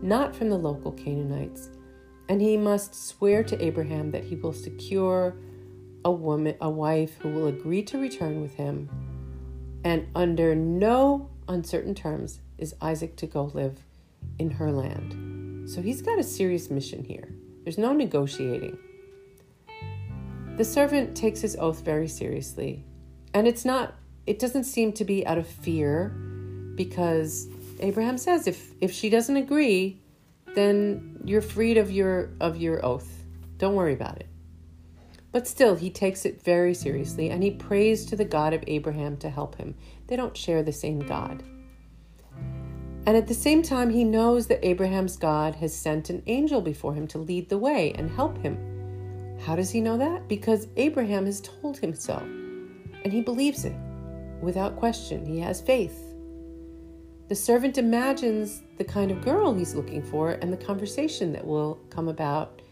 not 0.00 0.32
from 0.32 0.49
the 0.49 0.56
local 0.56 0.92
Canaanites. 0.92 1.71
And 2.28 2.40
he 2.40 2.56
must 2.56 2.94
swear 2.94 3.42
to 3.42 3.61
Abraham 3.61 4.12
that 4.12 4.23
he 4.23 4.37
will 4.37 4.52
secure 4.52 5.35
a 6.04 6.11
woman, 6.11 6.56
a 6.61 6.71
wife 6.71 7.16
who 7.18 7.28
will 7.30 7.47
agree 7.47 7.82
to 7.85 7.99
return 7.99 8.40
with 8.40 8.54
him, 8.54 8.88
and 9.85 10.06
under 10.14 10.54
no 10.54 11.30
uncertain 11.49 11.94
terms 11.94 12.40
is 12.59 12.75
Isaac 12.80 13.16
to 13.16 13.26
go 13.26 13.50
live 13.54 13.78
in 14.38 14.50
her 14.50 14.71
land. 14.71 15.68
So 15.68 15.82
he's 15.82 16.02
got 16.02 16.18
a 16.18 16.23
serious 16.23 16.71
mission 16.71 17.04
here. 17.04 17.28
There's 17.64 17.78
no 17.78 17.92
negotiating. 17.92 18.78
The 20.56 20.64
servant 20.64 21.16
takes 21.16 21.40
his 21.40 21.56
oath 21.56 21.85
very 21.85 22.09
seriously, 22.09 22.85
and 23.35 23.47
it's 23.47 23.64
not 23.64 23.94
it 24.26 24.38
doesn't 24.38 24.64
seem 24.64 24.92
to 24.92 25.04
be 25.04 25.26
out 25.26 25.38
of 25.38 25.47
fear 25.47 26.09
because 26.75 27.49
Abraham 27.80 28.18
says 28.18 28.47
if 28.47 28.73
if 28.80 28.92
she 28.92 29.09
doesn't 29.09 29.37
agree, 29.37 30.00
then 30.54 31.21
you're 31.25 31.42
freed 31.42 31.78
of 31.78 31.90
your 31.90 32.30
of 32.40 32.56
your 32.56 32.85
oath. 32.85 33.25
Don't 33.59 33.75
worry 33.75 33.94
about 33.94 34.18
it. 34.18 34.26
But 35.32 35.48
still, 35.48 35.74
he 35.74 35.90
takes 35.90 36.26
it 36.26 36.42
very 36.42 36.74
seriously 36.74 37.30
and 37.30 37.42
he 37.42 37.50
prays 37.50 38.04
to 38.06 38.16
the 38.16 38.24
God 38.24 38.52
of 38.52 38.62
Abraham 38.66 39.16
to 39.18 39.30
help 39.30 39.56
him. 39.56 39.74
They 40.06 40.16
don't 40.16 40.36
share 40.36 40.62
the 40.62 40.72
same 40.72 41.00
God. 41.00 41.42
And 43.04 43.16
at 43.16 43.26
the 43.26 43.34
same 43.34 43.62
time, 43.62 43.90
he 43.90 44.04
knows 44.04 44.46
that 44.46 44.64
Abraham's 44.64 45.16
God 45.16 45.56
has 45.56 45.74
sent 45.74 46.10
an 46.10 46.22
angel 46.26 46.60
before 46.60 46.94
him 46.94 47.08
to 47.08 47.18
lead 47.18 47.48
the 47.48 47.58
way 47.58 47.92
and 47.94 48.10
help 48.10 48.38
him. 48.38 49.38
How 49.40 49.56
does 49.56 49.70
he 49.70 49.80
know 49.80 49.96
that? 49.96 50.28
Because 50.28 50.68
Abraham 50.76 51.26
has 51.26 51.40
told 51.40 51.78
him 51.78 51.94
so. 51.94 52.18
And 52.18 53.12
he 53.12 53.22
believes 53.22 53.64
it 53.64 53.74
without 54.40 54.76
question. 54.76 55.26
He 55.26 55.40
has 55.40 55.60
faith. 55.60 55.98
The 57.28 57.34
servant 57.34 57.78
imagines 57.78 58.62
the 58.76 58.84
kind 58.84 59.10
of 59.10 59.24
girl 59.24 59.54
he's 59.54 59.74
looking 59.74 60.02
for 60.02 60.32
and 60.32 60.52
the 60.52 60.56
conversation 60.56 61.32
that 61.32 61.44
will 61.44 61.80
come 61.90 62.06
about. 62.06 62.62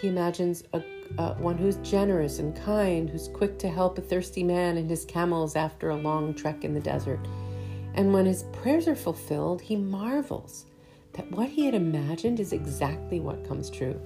He 0.00 0.08
imagines 0.08 0.62
a 0.74 0.80
uh, 1.18 1.34
one 1.34 1.58
who's 1.58 1.76
generous 1.76 2.38
and 2.38 2.56
kind, 2.56 3.08
who's 3.08 3.28
quick 3.28 3.58
to 3.58 3.68
help 3.68 3.98
a 3.98 4.02
thirsty 4.02 4.42
man 4.42 4.76
and 4.76 4.88
his 4.88 5.04
camels 5.04 5.56
after 5.56 5.90
a 5.90 5.96
long 5.96 6.34
trek 6.34 6.64
in 6.64 6.74
the 6.74 6.80
desert. 6.80 7.20
And 7.94 8.12
when 8.12 8.26
his 8.26 8.44
prayers 8.52 8.86
are 8.88 8.96
fulfilled, 8.96 9.60
he 9.60 9.76
marvels 9.76 10.66
that 11.14 11.30
what 11.30 11.48
he 11.48 11.64
had 11.64 11.74
imagined 11.74 12.40
is 12.40 12.52
exactly 12.52 13.20
what 13.20 13.46
comes 13.48 13.70
true. 13.70 13.98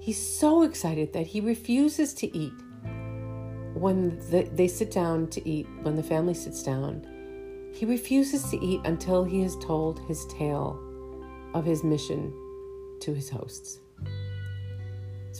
He's 0.00 0.18
so 0.24 0.62
excited 0.62 1.12
that 1.12 1.26
he 1.26 1.40
refuses 1.40 2.14
to 2.14 2.36
eat 2.36 2.54
when 3.74 4.18
the, 4.30 4.48
they 4.52 4.68
sit 4.68 4.90
down 4.90 5.26
to 5.28 5.48
eat, 5.48 5.66
when 5.82 5.96
the 5.96 6.02
family 6.02 6.34
sits 6.34 6.62
down. 6.62 7.06
He 7.74 7.86
refuses 7.86 8.48
to 8.50 8.64
eat 8.64 8.80
until 8.84 9.24
he 9.24 9.42
has 9.42 9.56
told 9.56 10.00
his 10.06 10.26
tale 10.26 10.80
of 11.54 11.64
his 11.64 11.84
mission 11.84 12.32
to 13.00 13.12
his 13.12 13.28
hosts. 13.28 13.79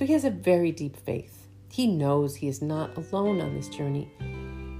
So 0.00 0.06
he 0.06 0.14
has 0.14 0.24
a 0.24 0.30
very 0.30 0.72
deep 0.72 0.96
faith. 0.96 1.46
He 1.70 1.86
knows 1.86 2.36
he 2.36 2.48
is 2.48 2.62
not 2.62 2.96
alone 2.96 3.42
on 3.42 3.54
this 3.54 3.68
journey. 3.68 4.10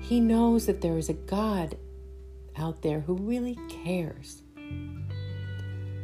He 0.00 0.18
knows 0.18 0.64
that 0.64 0.80
there 0.80 0.96
is 0.96 1.10
a 1.10 1.12
God 1.12 1.76
out 2.56 2.80
there 2.80 3.00
who 3.00 3.16
really 3.16 3.58
cares. 3.68 4.40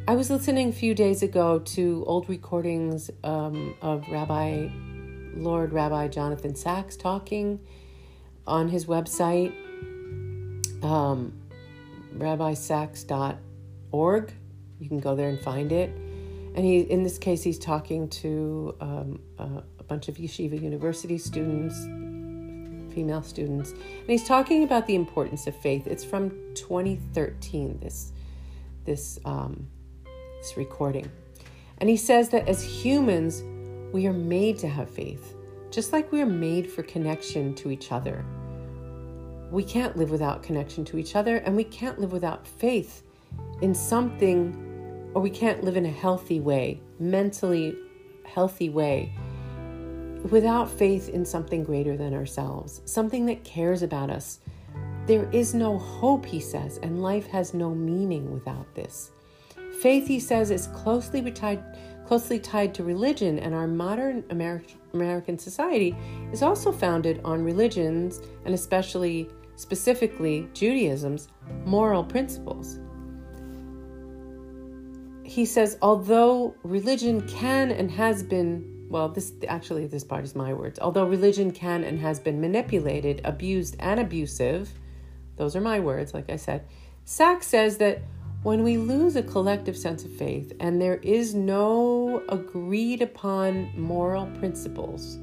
I 0.07 0.15
was 0.15 0.29
listening 0.29 0.69
a 0.69 0.73
few 0.73 0.95
days 0.95 1.23
ago 1.23 1.61
to 1.61 2.05
old 2.07 2.29
recordings 2.29 3.11
um, 3.25 3.75
of 3.81 4.07
Rabbi, 4.11 4.69
Lord 5.35 5.73
Rabbi 5.73 6.09
Jonathan 6.09 6.55
Sacks 6.55 6.95
talking 6.95 7.59
on 8.47 8.69
his 8.69 8.85
website, 8.85 9.55
um, 10.85 11.33
rabbisacks.org. 12.19 14.35
You 14.79 14.89
can 14.91 15.01
go 15.01 15.17
there 15.17 15.31
and 15.31 15.41
find 15.41 15.73
it 15.73 16.06
and 16.57 16.65
he 16.65 16.81
in 16.81 17.03
this 17.03 17.19
case 17.19 17.43
he's 17.43 17.59
talking 17.59 18.09
to 18.09 18.75
um, 18.81 19.21
a, 19.39 19.63
a 19.79 19.85
bunch 19.85 20.09
of 20.09 20.17
yeshiva 20.17 20.61
university 20.61 21.19
students 21.19 21.87
female 22.97 23.23
students. 23.23 23.73
And 23.73 24.09
he's 24.09 24.25
talking 24.25 24.65
about 24.65 24.87
the 24.87 24.95
importance 24.95 25.47
of 25.47 25.55
faith. 25.55 25.87
It's 25.87 26.03
from 26.03 26.31
2013 26.55 27.79
this 27.81 28.13
this 28.87 29.19
um, 29.25 29.69
this 30.39 30.57
recording. 30.57 31.11
And 31.79 31.91
he 31.91 31.97
says 31.99 32.31
that 32.31 32.49
as 32.49 32.65
humans 32.65 33.45
we 33.93 34.07
are 34.07 34.15
made 34.15 34.59
to 34.61 34.69
have 34.69 34.91
faith. 34.91 35.35
Just 35.71 35.93
like 35.93 36.11
we 36.11 36.23
are 36.23 36.27
made 36.27 36.71
for 36.71 36.83
connection 36.83 37.55
to 37.57 37.71
each 37.71 37.93
other. 37.93 38.25
We 39.51 39.63
can't 39.63 39.97
live 39.97 40.11
without 40.11 40.43
connection 40.43 40.85
to 40.87 40.99
each 40.99 41.15
other 41.15 41.37
and 41.37 41.55
we 41.55 41.65
can't 41.65 42.01
live 42.01 42.13
without 42.13 42.47
faith 42.47 43.03
in 43.61 43.75
something 43.75 44.66
or 45.17 45.23
we 45.23 45.31
can't 45.31 45.65
live 45.65 45.79
in 45.79 45.87
a 45.87 45.91
healthy 45.91 46.41
way, 46.41 46.79
mentally 46.99 47.75
healthy 48.27 48.69
way, 48.69 49.11
without 50.29 50.71
faith 50.71 51.09
in 51.09 51.25
something 51.25 51.65
greater 51.65 51.97
than 51.97 52.13
ourselves, 52.13 52.83
something 52.85 53.25
that 53.25 53.43
cares 53.43 53.83
about 53.83 54.11
us. 54.11 54.41
There 55.07 55.27
is 55.33 55.55
no 55.55 55.79
hope, 55.79 56.27
he 56.27 56.39
says, 56.39 56.79
and 56.83 57.03
life 57.03 57.27
has 57.29 57.55
no 57.55 57.75
meaning 57.75 58.31
without 58.31 58.75
this. 58.75 59.11
Faith, 59.81 60.07
he 60.07 60.21
says, 60.21 60.51
is 60.51 60.67
closely 60.67 61.23
tied, 61.33 61.65
closely 62.07 62.39
tied 62.39 62.75
to 62.75 62.85
religion, 62.85 63.39
and 63.39 63.55
our 63.55 63.67
modern 63.67 64.23
American 64.93 65.39
society 65.39 65.97
is 66.31 66.43
also 66.43 66.71
founded 66.71 67.23
on 67.25 67.43
religions, 67.43 68.21
and 68.45 68.53
especially, 68.53 69.31
specifically, 69.55 70.47
Judaism's 70.53 71.29
moral 71.65 72.05
principles 72.05 72.81
he 75.27 75.45
says, 75.45 75.77
although 75.83 76.55
religion 76.63 77.27
can 77.29 77.71
and 77.71 77.91
has 77.91 78.23
been, 78.23 78.87
well, 78.89 79.09
this 79.09 79.33
actually, 79.49 79.87
this 79.87 80.05
part 80.05 80.25
is 80.25 80.35
my 80.35 80.53
words, 80.53 80.79
although 80.79 81.05
religion 81.05 81.51
can 81.51 81.85
and 81.85 81.99
has 82.01 82.21
been 82.21 82.41
manipulated, 82.41 83.21
abused, 83.25 83.77
and 83.81 84.01
abusive, 84.01 84.73
those 85.37 85.57
are 85.57 85.61
my 85.61 85.81
words, 85.81 86.15
like 86.15 86.31
I 86.31 86.37
said, 86.37 86.67
Sacks 87.05 87.47
says 87.47 87.79
that 87.79 88.03
when 88.43 88.63
we 88.63 88.77
lose 88.77 89.17
a 89.17 89.23
collective 89.23 89.77
sense 89.77 90.05
of 90.05 90.13
faith 90.13 90.53
and 90.61 90.81
there 90.81 90.97
is 90.97 91.35
no 91.35 92.23
agreed 92.29 93.03
upon 93.03 93.73
moral 93.79 94.27
principles, 94.39 95.19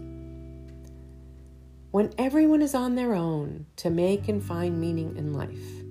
when 1.91 2.11
everyone 2.17 2.61
is 2.61 2.75
on 2.75 2.95
their 2.95 3.13
own 3.13 3.65
to 3.77 3.89
make 3.89 4.27
and 4.27 4.43
find 4.43 4.79
meaning 4.79 5.15
in 5.15 5.33
life, 5.33 5.83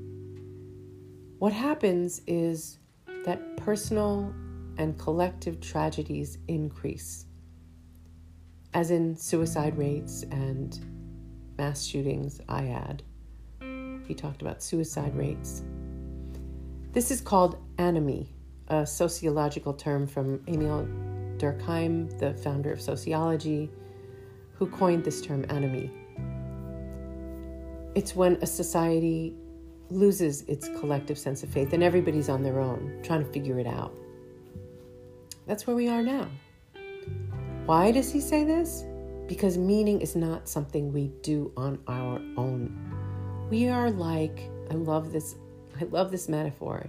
what 1.39 1.53
happens 1.53 2.21
is 2.27 2.79
that 3.25 3.57
personal 3.57 4.33
and 4.79 4.99
collective 4.99 5.61
tragedies 5.61 6.39
increase, 6.49 7.27
as 8.75 8.91
in 8.91 9.17
suicide 9.17 9.77
rates 9.77 10.25
and 10.31 10.79
mass 11.59 11.85
shootings, 11.85 12.41
I 12.49 12.69
add. 12.69 13.03
He 14.07 14.15
talked 14.15 14.43
about 14.43 14.63
suicide 14.63 15.15
rates. 15.17 15.63
This 16.93 17.11
is 17.11 17.21
called 17.21 17.59
anomie, 17.79 18.29
a 18.69 18.87
sociological 18.87 19.75
term 19.75 20.07
from 20.07 20.43
Emil 20.49 20.87
Durkheim, 21.39 22.19
the 22.19 22.35
founder 22.35 22.73
of 22.73 22.81
sociology, 22.81 23.71
who 24.55 24.67
coined 24.67 25.05
this 25.05 25.21
term 25.21 25.45
anomie. 25.45 25.91
It's 27.95 28.17
when 28.17 28.37
a 28.43 28.47
society 28.47 29.35
loses 29.95 30.43
its 30.43 30.69
collective 30.81 31.19
sense 31.19 31.43
of 31.43 31.51
faith 31.51 31.73
and 31.73 31.83
everybody's 31.83 32.29
on 32.29 32.43
their 32.43 32.61
own 32.61 33.01
trying 33.03 33.25
to 33.25 33.33
figure 33.33 33.59
it 33.59 33.67
out. 33.67 33.95
That's 35.47 35.67
where 35.67 35.77
we 35.77 35.89
are 35.89 36.03
now. 36.03 36.29
Why 37.67 37.93
does 37.93 38.13
he 38.13 38.21
say 38.21 38.45
this? 38.45 38.85
Because 39.27 39.57
meaning 39.57 40.01
is 40.01 40.17
not 40.17 40.49
something 40.49 40.93
we 40.93 41.09
do 41.23 41.53
on 41.57 41.79
our 41.87 42.21
own. 42.37 42.77
We 43.51 43.69
are 43.69 43.91
like, 43.91 44.51
I 44.71 44.75
love 44.75 45.13
this, 45.13 45.37
I 45.81 45.85
love 45.85 46.11
this 46.11 46.29
metaphor. 46.29 46.87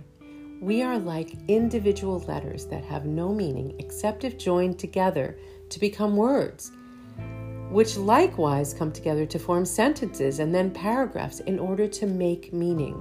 We 0.62 0.82
are 0.82 0.98
like 0.98 1.36
individual 1.48 2.20
letters 2.20 2.66
that 2.68 2.86
have 2.86 3.06
no 3.06 3.34
meaning 3.34 3.76
except 3.80 4.24
if 4.24 4.38
joined 4.38 4.80
together 4.80 5.38
to 5.70 5.80
become 5.80 6.16
words, 6.16 6.72
which 7.74 7.98
likewise 7.98 8.74
come 8.74 8.92
together 8.92 9.26
to 9.26 9.40
form 9.40 9.66
sentences 9.66 10.40
and 10.40 10.54
then 10.54 10.70
paragraphs 10.70 11.40
in 11.42 11.58
order 11.58 11.88
to 11.88 12.06
make 12.06 12.54
meaning. 12.54 12.96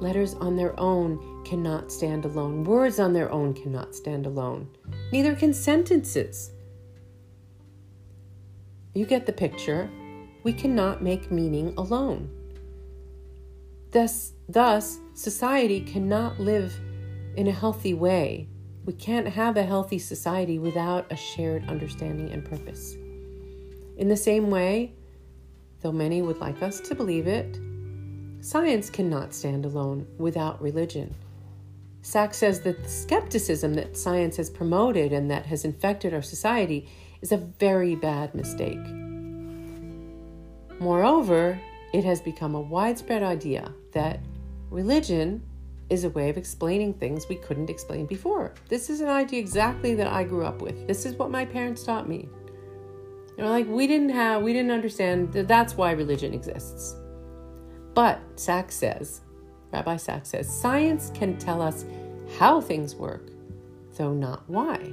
Letters 0.00 0.34
on 0.34 0.56
their 0.56 0.78
own 0.78 1.44
cannot 1.44 1.92
stand 1.92 2.24
alone. 2.24 2.64
Words 2.64 2.98
on 2.98 3.12
their 3.12 3.30
own 3.30 3.54
cannot 3.54 3.94
stand 3.94 4.26
alone. 4.26 4.68
Neither 5.12 5.34
can 5.36 5.54
sentences. 5.54 6.50
You 8.94 9.06
get 9.06 9.26
the 9.26 9.32
picture. 9.32 9.88
We 10.42 10.52
cannot 10.52 11.02
make 11.02 11.30
meaning 11.30 11.72
alone. 11.78 12.28
Thus, 13.92 14.32
thus, 14.48 14.98
society 15.14 15.80
cannot 15.80 16.40
live 16.40 16.78
in 17.36 17.46
a 17.46 17.52
healthy 17.52 17.94
way. 17.94 18.48
We 18.84 18.92
can't 18.92 19.28
have 19.28 19.56
a 19.56 19.62
healthy 19.62 19.98
society 19.98 20.58
without 20.58 21.10
a 21.10 21.16
shared 21.16 21.68
understanding 21.68 22.32
and 22.32 22.44
purpose. 22.44 22.96
In 23.96 24.08
the 24.08 24.16
same 24.16 24.50
way, 24.50 24.92
though 25.80 25.92
many 25.92 26.22
would 26.22 26.38
like 26.38 26.62
us 26.62 26.80
to 26.80 26.94
believe 26.94 27.26
it, 27.26 27.58
Science 28.46 28.90
cannot 28.90 29.34
stand 29.34 29.64
alone 29.64 30.06
without 30.18 30.62
religion. 30.62 31.12
Sacks 32.02 32.36
says 32.38 32.60
that 32.60 32.80
the 32.80 32.88
skepticism 32.88 33.74
that 33.74 33.96
science 33.96 34.36
has 34.36 34.48
promoted 34.48 35.12
and 35.12 35.28
that 35.32 35.46
has 35.46 35.64
infected 35.64 36.14
our 36.14 36.22
society 36.22 36.88
is 37.22 37.32
a 37.32 37.38
very 37.38 37.96
bad 37.96 38.32
mistake. 38.36 38.78
Moreover, 40.78 41.60
it 41.92 42.04
has 42.04 42.20
become 42.20 42.54
a 42.54 42.60
widespread 42.60 43.24
idea 43.24 43.72
that 43.92 44.20
religion 44.70 45.42
is 45.90 46.04
a 46.04 46.10
way 46.10 46.30
of 46.30 46.36
explaining 46.36 46.94
things 46.94 47.28
we 47.28 47.34
couldn't 47.34 47.68
explain 47.68 48.06
before. 48.06 48.54
This 48.68 48.90
is 48.90 49.00
an 49.00 49.08
idea 49.08 49.40
exactly 49.40 49.96
that 49.96 50.06
I 50.06 50.22
grew 50.22 50.44
up 50.44 50.62
with. 50.62 50.86
This 50.86 51.04
is 51.04 51.14
what 51.14 51.32
my 51.32 51.44
parents 51.44 51.82
taught 51.82 52.08
me. 52.08 52.28
They're 53.36 53.48
like, 53.48 53.66
we 53.68 53.86
didn't 53.86 54.10
have, 54.10 54.42
we 54.42 54.52
didn't 54.52 54.70
understand 54.70 55.32
that 55.34 55.48
that's 55.48 55.76
why 55.76 55.90
religion 55.92 56.32
exists. 56.32 56.96
But 57.94 58.20
Sacks 58.36 58.74
says, 58.74 59.20
Rabbi 59.72 59.96
Sacks 59.96 60.30
says, 60.30 60.48
science 60.48 61.10
can 61.14 61.36
tell 61.38 61.60
us 61.60 61.84
how 62.38 62.60
things 62.60 62.94
work, 62.94 63.30
though 63.96 64.14
not 64.14 64.48
why. 64.48 64.92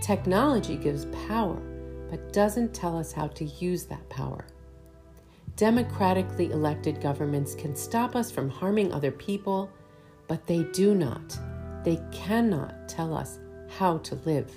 Technology 0.00 0.76
gives 0.76 1.06
power, 1.26 1.60
but 2.10 2.32
doesn't 2.32 2.74
tell 2.74 2.96
us 2.96 3.12
how 3.12 3.26
to 3.28 3.44
use 3.44 3.84
that 3.86 4.08
power. 4.08 4.46
Democratically 5.56 6.50
elected 6.52 7.00
governments 7.00 7.54
can 7.54 7.74
stop 7.74 8.14
us 8.14 8.30
from 8.30 8.48
harming 8.48 8.92
other 8.92 9.10
people, 9.10 9.70
but 10.28 10.46
they 10.46 10.64
do 10.64 10.94
not, 10.94 11.36
they 11.82 11.98
cannot 12.12 12.88
tell 12.88 13.16
us 13.16 13.38
how 13.68 13.98
to 13.98 14.14
live. 14.26 14.52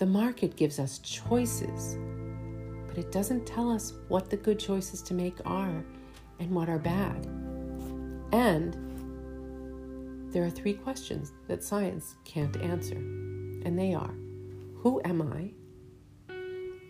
The 0.00 0.06
market 0.06 0.56
gives 0.56 0.78
us 0.78 0.98
choices, 1.00 1.98
but 2.88 2.96
it 2.96 3.12
doesn't 3.12 3.44
tell 3.44 3.70
us 3.70 3.92
what 4.08 4.30
the 4.30 4.36
good 4.38 4.58
choices 4.58 5.02
to 5.02 5.12
make 5.12 5.36
are 5.44 5.84
and 6.38 6.50
what 6.52 6.70
are 6.70 6.78
bad. 6.78 7.26
And 8.32 8.74
there 10.32 10.42
are 10.42 10.48
three 10.48 10.72
questions 10.72 11.34
that 11.48 11.62
science 11.62 12.14
can't 12.24 12.56
answer, 12.62 12.96
and 12.96 13.78
they 13.78 13.92
are 13.92 14.14
Who 14.76 15.02
am 15.04 15.20
I? 15.20 15.52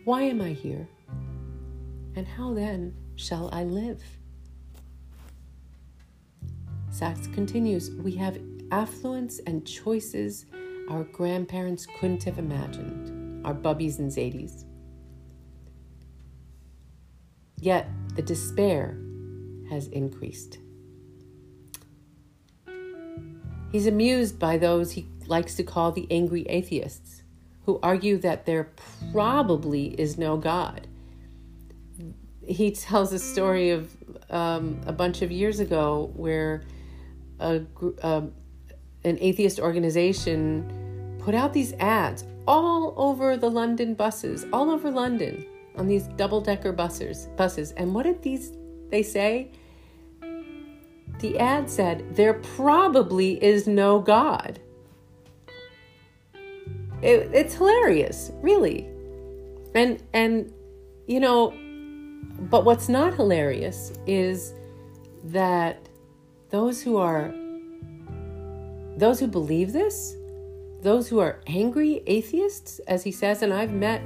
Why 0.05 0.21
am 0.21 0.39
I 0.39 0.53
here? 0.53 0.87
And 2.15 2.25
how 2.25 2.53
then 2.53 2.95
shall 3.17 3.49
I 3.51 3.65
live? 3.65 4.01
Sacks 6.91 7.27
continues 7.27 7.91
We 7.91 8.15
have 8.15 8.39
affluence 8.71 9.41
and 9.45 9.67
choices 9.67 10.45
our 10.89 11.03
grandparents 11.03 11.85
couldn't 11.99 12.23
have 12.23 12.39
imagined, 12.39 13.45
our 13.45 13.53
bubbies 13.53 13.99
and 13.99 14.11
zadies. 14.11 14.65
Yet 17.57 17.87
the 18.15 18.21
despair 18.21 18.97
has 19.69 19.87
increased. 19.87 20.57
He's 23.71 23.87
amused 23.87 24.37
by 24.37 24.57
those 24.57 24.91
he 24.91 25.07
likes 25.27 25.55
to 25.55 25.63
call 25.63 25.91
the 25.91 26.07
angry 26.11 26.41
atheists, 26.49 27.23
who 27.65 27.79
argue 27.81 28.17
that 28.17 28.45
there 28.45 28.71
probably 29.11 29.99
is 29.99 30.17
no 30.17 30.35
God. 30.35 30.87
He 32.45 32.71
tells 32.71 33.13
a 33.13 33.19
story 33.19 33.69
of 33.69 33.95
um, 34.29 34.81
a 34.85 34.91
bunch 34.91 35.21
of 35.21 35.31
years 35.31 35.59
ago 35.59 36.11
where 36.15 36.63
a, 37.39 37.61
uh, 38.01 38.21
an 39.03 39.17
atheist 39.19 39.59
organization 39.59 41.17
put 41.19 41.35
out 41.35 41.53
these 41.53 41.73
ads 41.73 42.25
all 42.47 42.93
over 42.97 43.37
the 43.37 43.49
London 43.49 43.93
buses, 43.93 44.45
all 44.51 44.69
over 44.69 44.89
London 44.91 45.45
on 45.75 45.87
these 45.87 46.07
double 46.17 46.41
decker 46.41 46.71
buses. 46.71 47.27
Buses, 47.37 47.71
and 47.73 47.93
what 47.93 48.03
did 48.03 48.21
these 48.21 48.51
they 48.89 49.03
say? 49.03 49.49
The 51.19 51.37
ad 51.39 51.69
said, 51.69 52.15
There 52.15 52.33
probably 52.33 53.41
is 53.43 53.67
no 53.67 53.99
God. 53.99 54.59
It, 57.01 57.29
it's 57.33 57.55
hilarious, 57.55 58.31
really. 58.41 58.87
And, 59.73 60.01
and, 60.13 60.51
you 61.07 61.19
know, 61.19 61.53
but 62.49 62.65
what's 62.65 62.89
not 62.89 63.13
hilarious 63.15 63.93
is 64.05 64.53
that 65.25 65.87
those 66.49 66.81
who 66.81 66.97
are, 66.97 67.33
those 69.01 69.19
who 69.19 69.25
believe 69.25 69.73
this, 69.73 70.15
those 70.81 71.07
who 71.07 71.17
are 71.17 71.41
angry 71.47 72.03
atheists, 72.05 72.77
as 72.87 73.03
he 73.03 73.11
says, 73.11 73.41
and 73.41 73.51
I've 73.51 73.73
met 73.73 74.03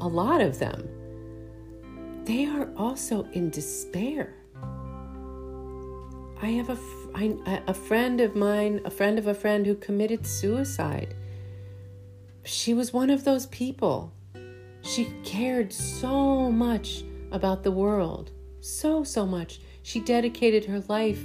a 0.00 0.06
lot 0.06 0.40
of 0.40 0.60
them, 0.60 0.88
they 2.22 2.46
are 2.46 2.70
also 2.76 3.26
in 3.32 3.50
despair. 3.50 4.36
I 6.40 6.46
have 6.50 6.70
a, 6.70 7.62
a 7.66 7.74
friend 7.74 8.20
of 8.20 8.36
mine, 8.36 8.80
a 8.84 8.90
friend 8.90 9.18
of 9.18 9.26
a 9.26 9.34
friend 9.34 9.66
who 9.66 9.74
committed 9.74 10.24
suicide. 10.24 11.16
She 12.44 12.74
was 12.74 12.92
one 12.92 13.10
of 13.10 13.24
those 13.24 13.46
people. 13.46 14.12
She 14.82 15.12
cared 15.24 15.72
so 15.72 16.48
much 16.48 17.02
about 17.32 17.64
the 17.64 17.72
world, 17.72 18.30
so, 18.60 19.02
so 19.02 19.26
much. 19.26 19.60
She 19.82 19.98
dedicated 19.98 20.64
her 20.66 20.78
life 20.86 21.24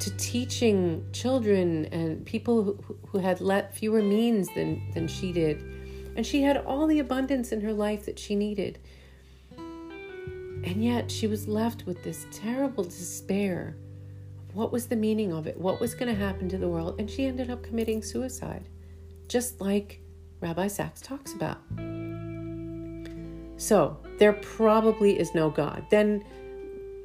to 0.00 0.16
teaching 0.16 1.06
children 1.12 1.86
and 1.86 2.24
people 2.24 2.62
who, 2.62 2.98
who 3.08 3.18
had 3.18 3.40
let 3.40 3.74
fewer 3.74 4.02
means 4.02 4.48
than, 4.54 4.90
than 4.92 5.06
she 5.06 5.32
did. 5.32 5.62
And 6.16 6.26
she 6.26 6.42
had 6.42 6.56
all 6.58 6.86
the 6.86 6.98
abundance 6.98 7.52
in 7.52 7.60
her 7.60 7.72
life 7.72 8.06
that 8.06 8.18
she 8.18 8.34
needed. 8.34 8.78
And 9.56 10.84
yet 10.84 11.10
she 11.10 11.26
was 11.26 11.48
left 11.48 11.86
with 11.86 12.02
this 12.02 12.26
terrible 12.30 12.84
despair 12.84 13.76
what 14.52 14.72
was 14.72 14.86
the 14.86 14.96
meaning 14.96 15.32
of 15.32 15.46
it? 15.46 15.56
What 15.58 15.80
was 15.80 15.94
going 15.94 16.12
to 16.12 16.20
happen 16.20 16.48
to 16.48 16.58
the 16.58 16.68
world? 16.68 16.96
And 16.98 17.08
she 17.08 17.26
ended 17.26 17.50
up 17.50 17.62
committing 17.62 18.02
suicide, 18.02 18.68
just 19.28 19.60
like 19.60 20.00
Rabbi 20.40 20.66
Sacks 20.66 21.00
talks 21.00 21.32
about. 21.34 21.58
So, 23.56 23.98
there 24.18 24.32
probably 24.32 25.18
is 25.18 25.34
no 25.34 25.50
God. 25.50 25.86
Then 25.90 26.24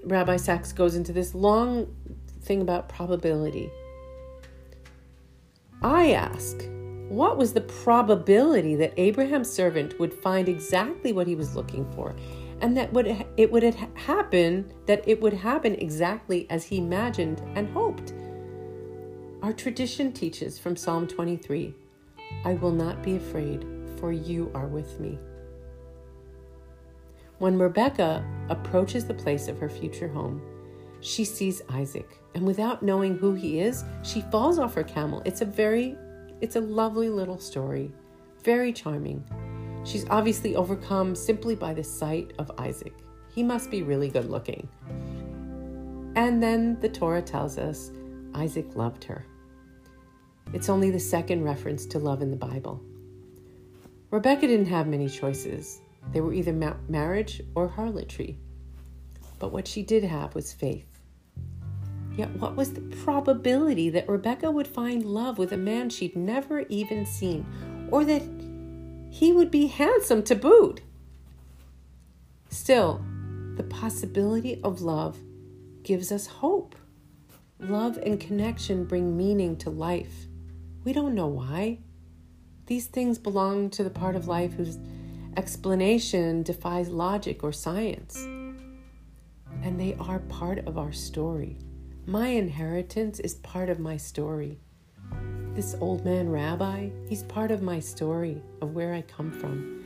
Rabbi 0.06 0.38
Sacks 0.38 0.72
goes 0.72 0.96
into 0.96 1.14
this 1.14 1.36
long 1.36 1.94
thing 2.46 2.62
about 2.62 2.90
probability. 2.90 3.70
I 5.82 6.12
ask, 6.12 6.68
what 7.10 7.38
was 7.38 7.54
the 7.54 7.62
probability 7.62 8.76
that 8.76 8.94
Abraham's 8.98 9.52
servant 9.52 10.00
would 10.00 10.14
find 10.14 10.50
exactly 10.50 11.14
what 11.14 11.28
he 11.28 11.36
was 11.36 11.56
looking 11.56 11.90
for 11.92 12.16
and 12.62 12.76
that 12.78 12.92
would 12.94 13.26
it 13.38 13.52
would 13.52 13.64
happen 13.96 14.72
that 14.86 15.04
it 15.08 15.22
would 15.22 15.34
happen 15.34 15.76
exactly 15.76 16.48
as 16.50 16.64
he 16.64 16.78
imagined 16.78 17.42
and 17.56 17.70
hoped? 17.70 18.14
Our 19.42 19.54
tradition 19.54 20.12
teaches 20.12 20.58
from 20.58 20.76
Psalm 20.76 21.08
23, 21.08 21.76
I 22.46 22.54
will 22.56 22.72
not 22.72 23.04
be 23.04 23.18
afraid, 23.18 23.66
for 24.00 24.12
you 24.12 24.52
are 24.56 24.68
with 24.68 25.00
me. 25.00 25.20
When 27.38 27.60
Rebecca 27.60 28.26
approaches 28.50 29.06
the 29.06 29.14
place 29.14 29.48
of 29.48 29.60
her 29.60 29.70
future 29.70 30.08
home, 30.08 30.42
she 31.06 31.24
sees 31.24 31.62
Isaac, 31.70 32.20
and 32.34 32.46
without 32.46 32.82
knowing 32.82 33.16
who 33.16 33.36
he 33.36 33.60
is, 33.60 33.86
she 34.02 34.22
falls 34.22 34.58
off 34.58 34.74
her 34.74 34.84
camel. 34.84 35.22
It's 35.24 35.42
a 35.42 35.46
very 35.46 35.96
it's 36.42 36.56
a 36.56 36.62
lovely 36.62 37.10
little 37.10 37.38
story, 37.38 37.92
very 38.44 38.74
charming. 38.74 39.24
She's 39.86 40.10
obviously 40.10 40.56
overcome 40.56 41.16
simply 41.16 41.56
by 41.56 41.76
the 41.76 41.84
sight 41.84 42.34
of 42.40 42.52
Isaac. 42.58 42.94
He 43.34 43.44
must 43.44 43.70
be 43.70 43.84
really 43.84 44.10
good 44.10 44.30
looking. 44.30 44.68
And 46.16 46.42
then 46.42 46.80
the 46.82 46.90
Torah 46.90 47.22
tells 47.22 47.60
us 47.60 47.92
Isaac 48.34 48.76
loved 48.76 49.04
her. 49.04 49.26
It's 50.54 50.70
only 50.70 50.90
the 50.90 51.00
second 51.00 51.44
reference 51.44 51.86
to 51.88 52.00
love 52.00 52.22
in 52.24 52.32
the 52.32 52.38
Bible. 52.38 52.82
Rebecca 54.10 54.48
didn't 54.48 54.68
have 54.68 54.88
many 54.88 55.08
choices. 55.08 55.82
They 56.12 56.22
were 56.22 56.34
either 56.34 56.54
ma- 56.54 56.78
marriage 56.90 57.42
or 57.54 57.68
harlotry. 57.68 58.40
But 59.38 59.52
what 59.52 59.68
she 59.68 59.84
did 59.84 60.04
have 60.04 60.34
was 60.34 60.52
faith. 60.52 60.95
Yet, 62.18 62.30
what 62.38 62.56
was 62.56 62.74
the 62.74 62.82
probability 62.82 63.90
that 63.90 64.08
Rebecca 64.08 64.50
would 64.50 64.68
find 64.68 65.04
love 65.04 65.38
with 65.38 65.52
a 65.52 65.58
man 65.58 65.90
she'd 65.90 66.16
never 66.16 66.62
even 66.62 67.06
seen, 67.06 67.46
or 67.92 68.06
that 68.06 68.24
he 69.10 69.34
would 69.34 69.52
be 69.52 69.68
handsome 69.68 70.24
to 70.24 70.36
boot? 70.36 70.82
Still, 72.50 73.04
the 73.58 73.64
possibility 73.64 74.62
of 74.64 74.82
love 74.82 75.18
gives 75.84 76.12
us 76.12 76.28
hope. 76.28 76.76
Love 77.60 77.98
and 77.98 78.20
connection 78.20 78.86
bring 78.86 79.18
meaning 79.18 79.58
to 79.58 79.70
life. 79.70 80.28
We 80.84 80.94
don't 80.94 81.16
know 81.16 81.28
why. 81.28 81.80
These 82.68 82.88
things 82.88 83.18
belong 83.18 83.70
to 83.72 83.84
the 83.84 83.90
part 83.90 84.16
of 84.16 84.28
life 84.28 84.54
whose 84.54 84.80
explanation 85.38 86.44
defies 86.44 86.90
logic 86.90 87.44
or 87.44 87.52
science. 87.52 88.18
And 89.64 89.80
they 89.80 89.96
are 90.00 90.20
part 90.20 90.60
of 90.60 90.78
our 90.78 90.92
story. 90.92 91.58
My 92.08 92.28
inheritance 92.28 93.20
is 93.20 93.34
part 93.34 93.68
of 93.68 93.80
my 93.80 93.98
story. 93.98 94.60
This 95.56 95.76
old 95.82 96.06
man 96.06 96.30
rabbi, 96.30 96.92
he's 97.10 97.24
part 97.24 97.50
of 97.50 97.64
my 97.64 97.80
story 97.80 98.44
of 98.62 98.76
where 98.76 98.94
I 98.94 99.02
come 99.02 99.32
from. 99.32 99.84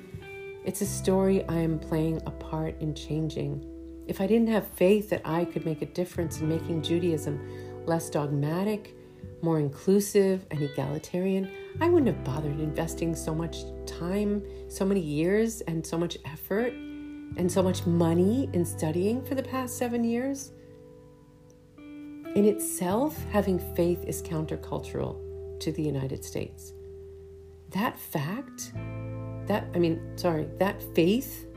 It's 0.65 0.81
a 0.81 0.85
story 0.85 1.47
I 1.47 1.55
am 1.59 1.79
playing 1.79 2.21
a 2.25 2.31
part 2.31 2.77
in 2.81 2.93
changing. 2.93 3.65
If 4.05 4.19
I 4.19 4.27
didn't 4.27 4.49
have 4.49 4.67
faith 4.67 5.09
that 5.11 5.21
I 5.23 5.45
could 5.45 5.65
make 5.65 5.81
a 5.81 5.85
difference 5.85 6.41
in 6.41 6.49
making 6.49 6.81
Judaism 6.81 7.39
less 7.85 8.09
dogmatic, 8.09 8.97
more 9.41 9.59
inclusive, 9.61 10.45
and 10.51 10.61
egalitarian, 10.61 11.49
I 11.79 11.87
wouldn't 11.87 12.13
have 12.13 12.25
bothered 12.25 12.59
investing 12.59 13.15
so 13.15 13.33
much 13.33 13.59
time, 13.85 14.43
so 14.67 14.83
many 14.83 14.99
years, 14.99 15.61
and 15.61 15.87
so 15.87 15.97
much 15.97 16.17
effort, 16.25 16.73
and 16.73 17.49
so 17.49 17.63
much 17.63 17.85
money 17.85 18.49
in 18.51 18.65
studying 18.65 19.23
for 19.23 19.35
the 19.35 19.43
past 19.43 19.77
seven 19.77 20.03
years. 20.03 20.51
In 22.35 22.45
itself, 22.45 23.17
having 23.31 23.59
faith 23.75 24.03
is 24.05 24.21
countercultural 24.21 25.17
to 25.59 25.71
the 25.71 25.81
United 25.81 26.23
States. 26.23 26.73
That 27.71 27.99
fact, 27.99 28.71
that, 29.47 29.67
I 29.73 29.79
mean, 29.79 29.99
sorry, 30.15 30.47
that 30.57 30.81
faith 30.95 31.47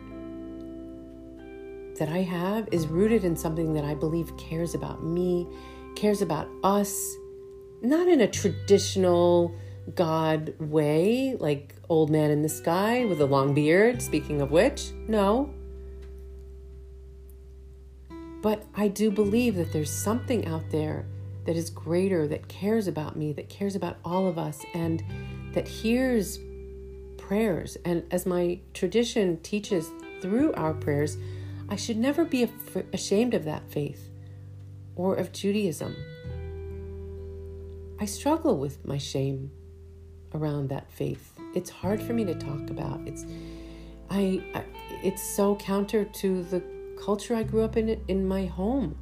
that 1.98 2.08
I 2.08 2.22
have 2.22 2.68
is 2.72 2.86
rooted 2.86 3.24
in 3.24 3.36
something 3.36 3.74
that 3.74 3.84
I 3.84 3.94
believe 3.94 4.34
cares 4.36 4.74
about 4.74 5.04
me, 5.04 5.46
cares 5.94 6.22
about 6.22 6.48
us, 6.64 7.16
not 7.82 8.08
in 8.08 8.22
a 8.22 8.28
traditional 8.28 9.54
God 9.94 10.54
way, 10.58 11.36
like 11.38 11.74
old 11.88 12.10
man 12.10 12.30
in 12.30 12.42
the 12.42 12.48
sky 12.48 13.04
with 13.04 13.20
a 13.20 13.26
long 13.26 13.52
beard, 13.52 14.00
speaking 14.00 14.40
of 14.40 14.50
which, 14.50 14.92
no. 15.06 15.52
But 18.42 18.64
I 18.74 18.88
do 18.88 19.10
believe 19.10 19.54
that 19.54 19.72
there's 19.72 19.90
something 19.90 20.46
out 20.46 20.68
there 20.70 21.06
that 21.46 21.56
is 21.56 21.70
greater, 21.70 22.26
that 22.28 22.48
cares 22.48 22.88
about 22.88 23.16
me, 23.16 23.32
that 23.32 23.48
cares 23.48 23.76
about 23.76 23.96
all 24.04 24.26
of 24.26 24.36
us, 24.36 24.60
and 24.74 25.02
that 25.52 25.68
hears 25.68 26.38
prayers. 27.18 27.76
And 27.84 28.04
as 28.10 28.26
my 28.26 28.60
tradition 28.74 29.38
teaches 29.40 29.90
through 30.20 30.52
our 30.54 30.74
prayers, 30.74 31.16
I 31.68 31.76
should 31.76 31.96
never 31.96 32.24
be 32.24 32.50
ashamed 32.92 33.34
of 33.34 33.44
that 33.44 33.70
faith 33.70 34.10
or 34.96 35.14
of 35.14 35.32
Judaism. 35.32 35.96
I 38.00 38.04
struggle 38.04 38.58
with 38.58 38.84
my 38.84 38.98
shame 38.98 39.52
around 40.34 40.68
that 40.68 40.90
faith. 40.90 41.32
It's 41.54 41.70
hard 41.70 42.02
for 42.02 42.12
me 42.12 42.24
to 42.24 42.34
talk 42.34 42.70
about. 42.70 43.00
It's 43.06 43.24
I, 44.10 44.42
I 44.54 44.64
it's 45.02 45.22
so 45.22 45.56
counter 45.56 46.04
to 46.04 46.42
the 46.44 46.62
culture 47.02 47.34
I 47.34 47.42
grew 47.42 47.62
up 47.62 47.76
in 47.76 48.00
in 48.06 48.26
my 48.26 48.46
home. 48.46 48.96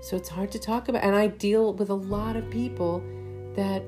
So 0.00 0.16
it's 0.16 0.28
hard 0.28 0.52
to 0.52 0.58
talk 0.58 0.88
about. 0.88 1.02
And 1.02 1.16
I 1.16 1.26
deal 1.26 1.72
with 1.72 1.90
a 1.90 1.94
lot 1.94 2.36
of 2.36 2.48
people 2.50 3.02
that 3.56 3.82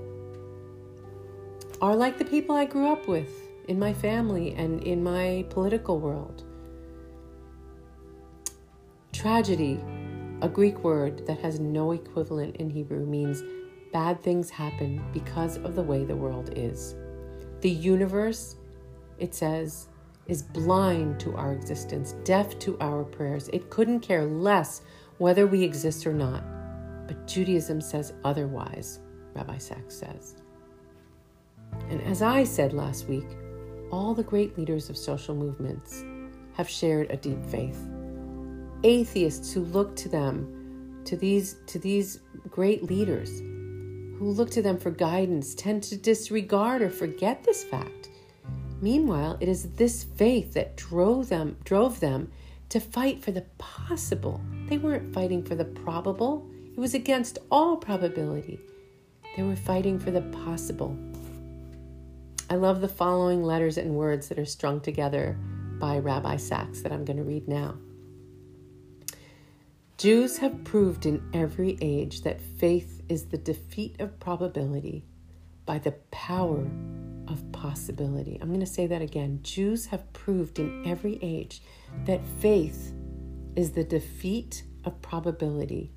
are 1.81 1.95
like 1.95 2.19
the 2.19 2.25
people 2.25 2.57
I 2.57 2.65
grew 2.65 2.91
up 2.91 3.07
with 3.07 3.31
in 3.69 3.79
my 3.79 3.93
family 3.93 4.55
and 4.55 4.83
in 4.83 5.03
my 5.03 5.45
political 5.51 6.01
world. 6.01 6.45
Tragedy, 9.13 9.81
a 10.41 10.49
Greek 10.49 10.83
word 10.83 11.27
that 11.27 11.39
has 11.41 11.61
no 11.61 11.93
equivalent 11.93 12.57
in 12.57 12.71
Hebrew, 12.71 13.05
means 13.07 13.43
bad 13.93 14.23
things 14.23 14.51
happen 14.51 15.05
because 15.13 15.59
of 15.59 15.75
the 15.75 15.83
way 15.83 16.05
the 16.05 16.17
world 16.17 16.51
is. 16.57 16.95
The 17.61 17.71
universe, 17.71 18.57
it 19.19 19.35
says, 19.35 19.89
is 20.29 20.43
blind 20.43 21.21
to 21.21 21.37
our 21.37 21.53
existence, 21.53 22.15
deaf 22.25 22.59
to 22.61 22.77
our 22.81 23.05
prayers. 23.05 23.49
It 23.53 23.71
couldn't 23.71 24.01
care 24.01 24.25
less 24.25 24.83
whether 25.19 25.47
we 25.47 25.63
exist 25.63 26.07
or 26.07 26.13
not. 26.13 26.43
But 27.07 27.27
Judaism 27.27 27.81
says 27.81 28.13
otherwise, 28.25 29.01
Rabbi 29.35 29.59
Sacks 29.59 29.95
says. 29.95 30.37
And 31.89 32.03
as 32.03 32.23
I 32.23 32.45
said 32.45 32.73
last 32.73 33.07
week, 33.07 33.27
all 33.93 34.15
the 34.15 34.23
great 34.23 34.59
leaders 34.59 34.91
of 34.91 34.97
social 34.97 35.35
movements 35.35 36.05
have 36.55 36.69
shared 36.69 37.11
a 37.11 37.17
deep 37.17 37.45
faith. 37.45 37.89
Atheists 38.83 39.53
who 39.53 39.61
look 39.61 39.95
to 39.97 40.09
them, 40.09 41.03
to 41.05 41.17
these, 41.17 41.57
to 41.67 41.79
these 41.79 42.21
great 42.51 42.83
leaders, 42.83 43.41
who 44.19 44.31
look 44.31 44.51
to 44.51 44.63
them 44.63 44.79
for 44.79 44.91
guidance, 44.91 45.55
tend 45.55 45.83
to 45.85 45.97
disregard 45.97 46.83
or 46.83 46.91
forget 46.91 47.45
this 47.45 47.63
fact 47.63 48.09
Meanwhile, 48.81 49.39
it 49.41 49.49
is 49.49 49.71
this 49.73 50.05
faith 50.05 50.55
that 50.55 50.77
drove 50.77 51.29
them, 51.29 51.57
drove 51.65 52.01
them 52.01 52.31
to 52.69 52.81
fight 52.81 53.23
for 53.23 53.31
the 53.31 53.45
possible. 53.59 54.41
They 54.69 54.79
weren't 54.79 55.15
fighting 55.15 55.43
for 55.43 55.55
the 55.55 55.65
probable. 55.65 56.47
It 56.73 56.79
was 56.79 56.95
against 56.95 57.39
all 57.51 57.77
probability. 57.77 58.61
They 59.37 59.43
were 59.43 59.57
fighting 59.57 59.99
for 59.99 60.11
the 60.11 60.23
possible. 60.23 60.97
I 62.51 62.57
love 62.57 62.81
the 62.81 62.89
following 62.89 63.43
letters 63.43 63.79
and 63.79 63.95
words 63.95 64.29
that 64.29 64.39
are 64.39 64.45
strung 64.45 64.81
together 64.81 65.37
by 65.79 65.99
Rabbi 65.99 66.37
Sacks 66.37 66.83
that 66.83 66.93
I'm 66.93 67.05
going 67.05 67.17
to 67.17 67.23
read 67.23 67.49
now. 67.49 67.77
Jews 69.99 70.39
have 70.39 70.65
proved 70.65 71.07
in 71.07 71.29
every 71.33 71.79
age 71.81 72.23
that 72.23 72.41
faith 72.41 73.03
is 73.09 73.27
the 73.27 73.39
defeat 73.39 74.01
of 74.01 74.21
probability 74.21 75.05
by 75.65 75.79
the 75.79 75.93
power 76.11 76.69
of 77.29 77.51
possibility. 77.53 78.39
I'm 78.41 78.49
going 78.49 78.61
to 78.61 78.67
say 78.67 78.87
that 78.87 79.03
again. 79.03 79.41
Jews 79.43 79.87
have 79.87 80.13
proved 80.13 80.59
in 80.59 80.87
every 80.87 81.19
age 81.23 81.63
that 82.05 82.27
faith 82.41 82.93
is 83.55 83.73
the 83.73 83.85
defeat 83.85 84.65
of 84.85 85.01
probability 85.03 85.93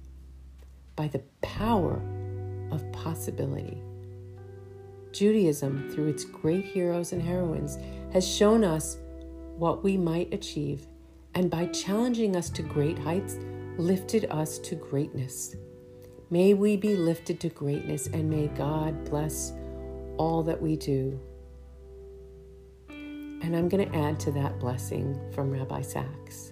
by 0.95 1.07
the 1.07 1.23
power 1.41 2.01
of 2.71 2.91
possibility. 2.91 3.81
Judaism, 5.11 5.89
through 5.89 6.07
its 6.07 6.23
great 6.23 6.65
heroes 6.65 7.13
and 7.13 7.21
heroines, 7.21 7.77
has 8.13 8.27
shown 8.27 8.63
us 8.63 8.97
what 9.57 9.83
we 9.83 9.97
might 9.97 10.33
achieve, 10.33 10.87
and 11.35 11.49
by 11.49 11.65
challenging 11.67 12.35
us 12.35 12.49
to 12.49 12.61
great 12.61 12.97
heights, 12.97 13.37
lifted 13.77 14.25
us 14.29 14.59
to 14.59 14.75
greatness. 14.75 15.55
May 16.29 16.53
we 16.53 16.77
be 16.77 16.95
lifted 16.95 17.39
to 17.41 17.49
greatness, 17.49 18.07
and 18.07 18.29
may 18.29 18.47
God 18.49 19.09
bless 19.09 19.51
all 20.19 20.43
that 20.43 20.61
we 20.61 20.75
do. 20.75 21.19
And 22.89 23.55
I'm 23.55 23.69
going 23.69 23.89
to 23.89 23.97
add 23.97 24.19
to 24.21 24.31
that 24.33 24.59
blessing 24.59 25.19
from 25.33 25.49
Rabbi 25.49 25.81
Sacks. 25.81 26.51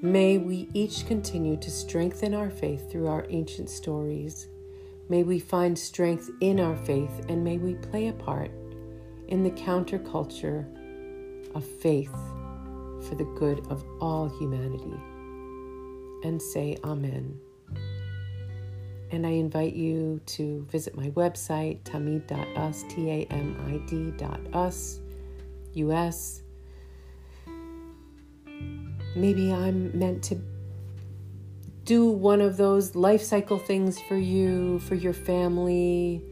May 0.00 0.38
we 0.38 0.68
each 0.72 1.06
continue 1.06 1.56
to 1.58 1.70
strengthen 1.70 2.32
our 2.32 2.50
faith 2.50 2.90
through 2.90 3.08
our 3.08 3.26
ancient 3.28 3.68
stories. 3.68 4.48
May 5.08 5.22
we 5.24 5.38
find 5.38 5.78
strength 5.78 6.30
in 6.40 6.58
our 6.58 6.76
faith 6.76 7.26
and 7.28 7.44
may 7.44 7.58
we 7.58 7.74
play 7.74 8.08
a 8.08 8.12
part 8.12 8.50
in 9.28 9.42
the 9.42 9.50
counterculture 9.50 10.64
of 11.54 11.64
faith 11.64 12.14
for 13.08 13.14
the 13.14 13.30
good 13.36 13.66
of 13.70 13.84
all 14.00 14.28
humanity. 14.28 14.94
And 16.24 16.40
say 16.40 16.78
Amen. 16.82 17.38
And 19.10 19.26
I 19.26 19.30
invite 19.30 19.74
you 19.74 20.20
to 20.26 20.66
visit 20.70 20.94
my 20.94 21.10
website, 21.10 21.80
tamid.us, 21.82 22.84
T 22.90 23.10
A 23.10 23.26
M 23.30 23.56
I 23.66 23.78
D.us, 23.88 25.00
US. 25.74 26.42
Maybe 29.16 29.52
I'm 29.52 29.98
meant 29.98 30.22
to 30.24 30.38
do 31.84 32.10
one 32.10 32.42
of 32.42 32.58
those 32.58 32.94
life 32.94 33.22
cycle 33.22 33.58
things 33.58 33.98
for 33.98 34.16
you, 34.16 34.78
for 34.80 34.94
your 34.94 35.14
family, 35.14 36.22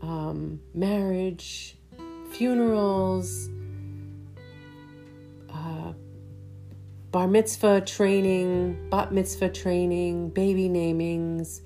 um, 0.00 0.58
marriage, 0.72 1.76
funerals, 2.32 3.50
uh, 5.52 5.92
bar 7.10 7.28
mitzvah 7.28 7.82
training, 7.82 8.88
bat 8.88 9.12
mitzvah 9.12 9.50
training, 9.50 10.30
baby 10.30 10.66
namings 10.66 11.60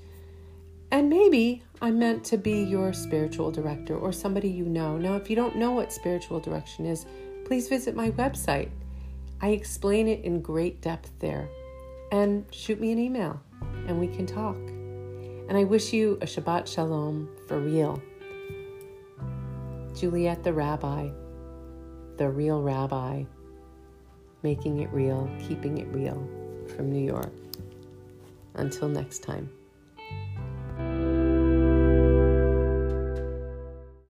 and 0.91 1.09
maybe 1.09 1.63
I'm 1.83 1.99
meant 1.99 2.25
to 2.27 2.39
be 2.39 2.63
your 2.63 2.93
spiritual 2.93 3.51
director 3.51 3.97
or 3.97 4.13
somebody 4.13 4.49
you 4.49 4.65
know. 4.65 4.97
Now, 4.97 5.17
if 5.17 5.29
you 5.29 5.37
don't 5.37 5.57
know 5.57 5.73
what 5.73 5.93
spiritual 5.93 6.41
direction 6.41 6.87
is, 6.87 7.07
please 7.45 7.69
visit 7.69 7.95
my 7.95 8.11
website. 8.13 8.71
I 9.41 9.49
explain 9.49 10.09
it 10.09 10.25
in 10.25 10.41
great 10.41 10.81
depth 10.81 11.11
there. 11.19 11.49
And 12.13 12.47
shoot 12.53 12.81
me 12.81 12.93
an 12.93 12.99
email 12.99 13.41
and 13.87 13.99
we 13.99 14.09
can 14.09 14.27
talk. 14.27 14.57
And 14.57 15.57
I 15.57 15.65
wish 15.65 15.93
you 15.93 16.19
a 16.23 16.27
Shabbat 16.27 16.67
Shalom 16.67 17.29
for 17.49 17.59
real. 17.61 18.01
Juliet 19.95 20.43
the 20.43 20.53
Rabbi, 20.53 21.11
the 22.17 22.29
real 22.29 22.63
rabbi, 22.63 23.25
making 24.43 24.81
it 24.81 24.91
real, 24.93 25.29
keeping 25.47 25.79
it 25.79 25.89
real 25.89 26.27
from 26.75 26.91
New 26.91 27.05
York. 27.05 27.33
Until 28.55 28.89
next 28.89 29.23
time. 29.23 29.51